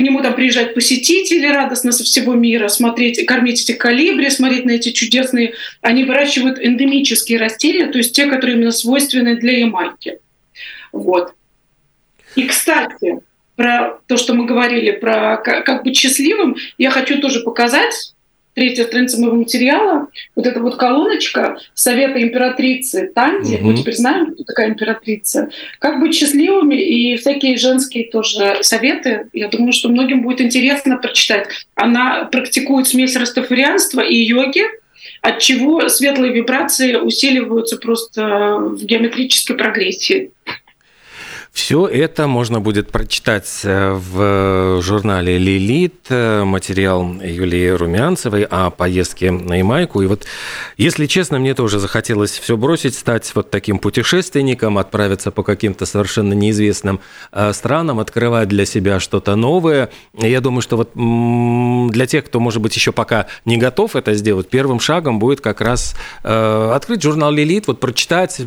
к 0.00 0.02
нему 0.02 0.22
там 0.22 0.34
приезжают 0.34 0.72
посетители 0.72 1.46
радостно 1.46 1.92
со 1.92 2.04
всего 2.04 2.32
мира, 2.32 2.68
смотреть, 2.68 3.26
кормить 3.26 3.60
эти 3.60 3.72
калибри, 3.72 4.30
смотреть 4.30 4.64
на 4.64 4.70
эти 4.70 4.92
чудесные... 4.92 5.52
Они 5.82 6.04
выращивают 6.04 6.58
эндемические 6.58 7.38
растения, 7.38 7.86
то 7.86 7.98
есть 7.98 8.14
те, 8.16 8.24
которые 8.26 8.56
именно 8.56 8.72
свойственны 8.72 9.36
для 9.36 9.58
Ямайки. 9.58 10.18
Вот. 10.92 11.34
И, 12.34 12.44
кстати, 12.44 13.20
про 13.56 14.00
то, 14.06 14.16
что 14.16 14.32
мы 14.32 14.46
говорили, 14.46 14.92
про 14.92 15.36
как 15.36 15.84
быть 15.84 15.98
счастливым, 15.98 16.56
я 16.78 16.90
хочу 16.90 17.20
тоже 17.20 17.40
показать 17.40 18.14
третья 18.54 18.84
страница 18.84 19.20
моего 19.20 19.36
материала, 19.36 20.08
вот 20.34 20.46
эта 20.46 20.60
вот 20.60 20.76
колоночка 20.76 21.58
Совета 21.74 22.22
императрицы 22.22 23.10
Танди, 23.14 23.56
угу. 23.56 23.66
мы 23.66 23.76
теперь 23.76 23.94
знаем, 23.94 24.34
кто 24.34 24.44
такая 24.44 24.68
императрица, 24.70 25.50
как 25.78 26.00
быть 26.00 26.14
счастливыми 26.14 26.74
и 26.74 27.16
всякие 27.16 27.56
женские 27.56 28.10
тоже 28.10 28.58
советы. 28.62 29.28
Я 29.32 29.48
думаю, 29.48 29.72
что 29.72 29.88
многим 29.88 30.22
будет 30.22 30.40
интересно 30.40 30.96
прочитать. 30.96 31.48
Она 31.74 32.24
практикует 32.24 32.88
смесь 32.88 33.16
растафарианства 33.16 34.00
и 34.00 34.16
йоги, 34.16 34.62
от 35.22 35.38
чего 35.38 35.88
светлые 35.88 36.32
вибрации 36.32 36.96
усиливаются 36.96 37.76
просто 37.76 38.56
в 38.58 38.84
геометрической 38.84 39.56
прогрессии. 39.56 40.30
Все 41.52 41.88
это 41.88 42.28
можно 42.28 42.60
будет 42.60 42.92
прочитать 42.92 43.62
э, 43.64 43.92
в 43.92 44.80
журнале 44.82 45.36
«Лилит», 45.36 46.06
э, 46.08 46.44
материал 46.44 47.02
Юлии 47.20 47.70
Румянцевой 47.70 48.44
о 48.44 48.70
поездке 48.70 49.32
на 49.32 49.58
Ямайку. 49.58 50.00
И 50.00 50.06
вот, 50.06 50.26
если 50.76 51.06
честно, 51.06 51.40
мне 51.40 51.54
тоже 51.54 51.80
захотелось 51.80 52.38
все 52.38 52.56
бросить, 52.56 52.94
стать 52.94 53.32
вот 53.34 53.50
таким 53.50 53.80
путешественником, 53.80 54.78
отправиться 54.78 55.32
по 55.32 55.42
каким-то 55.42 55.86
совершенно 55.86 56.34
неизвестным 56.34 57.00
э, 57.32 57.52
странам, 57.52 57.98
открывать 57.98 58.48
для 58.48 58.64
себя 58.64 59.00
что-то 59.00 59.34
новое. 59.34 59.90
Я 60.14 60.40
думаю, 60.40 60.62
что 60.62 60.76
вот 60.76 60.92
для 60.94 62.06
тех, 62.06 62.26
кто, 62.26 62.38
может 62.38 62.62
быть, 62.62 62.76
еще 62.76 62.92
пока 62.92 63.26
не 63.44 63.56
готов 63.56 63.96
это 63.96 64.14
сделать, 64.14 64.48
первым 64.48 64.78
шагом 64.78 65.18
будет 65.18 65.40
как 65.40 65.60
раз 65.60 65.96
открыть 66.22 67.02
журнал 67.02 67.32
«Лилит», 67.32 67.66
вот 67.66 67.80
прочитать, 67.80 68.40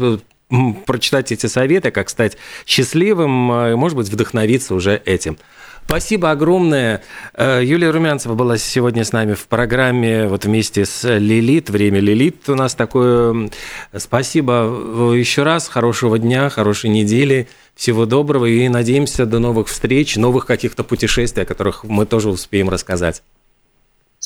прочитать 0.85 1.31
эти 1.31 1.47
советы, 1.47 1.91
как 1.91 2.09
стать 2.09 2.37
счастливым, 2.65 3.51
э, 3.51 3.75
может 3.75 3.97
быть, 3.97 4.09
вдохновиться 4.09 4.75
уже 4.75 5.01
этим. 5.05 5.37
Спасибо 5.85 6.31
огромное. 6.31 7.03
Э, 7.33 7.61
Юлия 7.63 7.91
Румянцева 7.91 8.35
была 8.35 8.57
сегодня 8.57 9.03
с 9.03 9.11
нами 9.11 9.33
в 9.33 9.47
программе 9.47 10.27
вот 10.27 10.45
вместе 10.45 10.85
с 10.85 11.17
Лилит. 11.17 11.69
Время 11.69 11.99
Лилит 11.99 12.47
у 12.49 12.55
нас 12.55 12.73
такое. 12.73 13.49
Спасибо 13.95 15.13
еще 15.13 15.43
раз. 15.43 15.67
Хорошего 15.67 16.17
дня, 16.17 16.49
хорошей 16.49 16.89
недели. 16.89 17.47
Всего 17.75 18.05
доброго 18.05 18.45
и 18.45 18.67
надеемся 18.69 19.25
до 19.25 19.39
новых 19.39 19.67
встреч, 19.67 20.15
новых 20.15 20.45
каких-то 20.45 20.83
путешествий, 20.83 21.43
о 21.43 21.45
которых 21.45 21.83
мы 21.83 22.05
тоже 22.05 22.29
успеем 22.29 22.69
рассказать. 22.69 23.21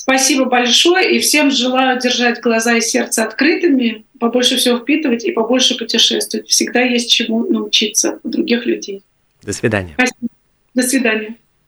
Спасибо 0.10 0.46
большое 0.46 1.18
и 1.18 1.20
всем 1.20 1.52
желаю 1.52 2.00
держать 2.00 2.40
глаза 2.40 2.78
и 2.78 2.82
сердце 2.82 3.26
открытыми, 3.26 4.06
побольше 4.22 4.56
всего 4.56 4.78
впитывать 4.78 5.26
и 5.26 5.34
побольше 5.34 5.78
путешествовать. 5.78 6.48
Всегда 6.48 6.80
есть 6.80 7.12
чему 7.12 7.46
научиться 7.46 8.18
у 8.24 8.30
других 8.30 8.66
людей. 8.66 9.04
До 9.44 9.52
свидания. 9.52 9.96
Спасибо. 9.96 10.28
До 10.74 10.84
свидания. 10.84 11.36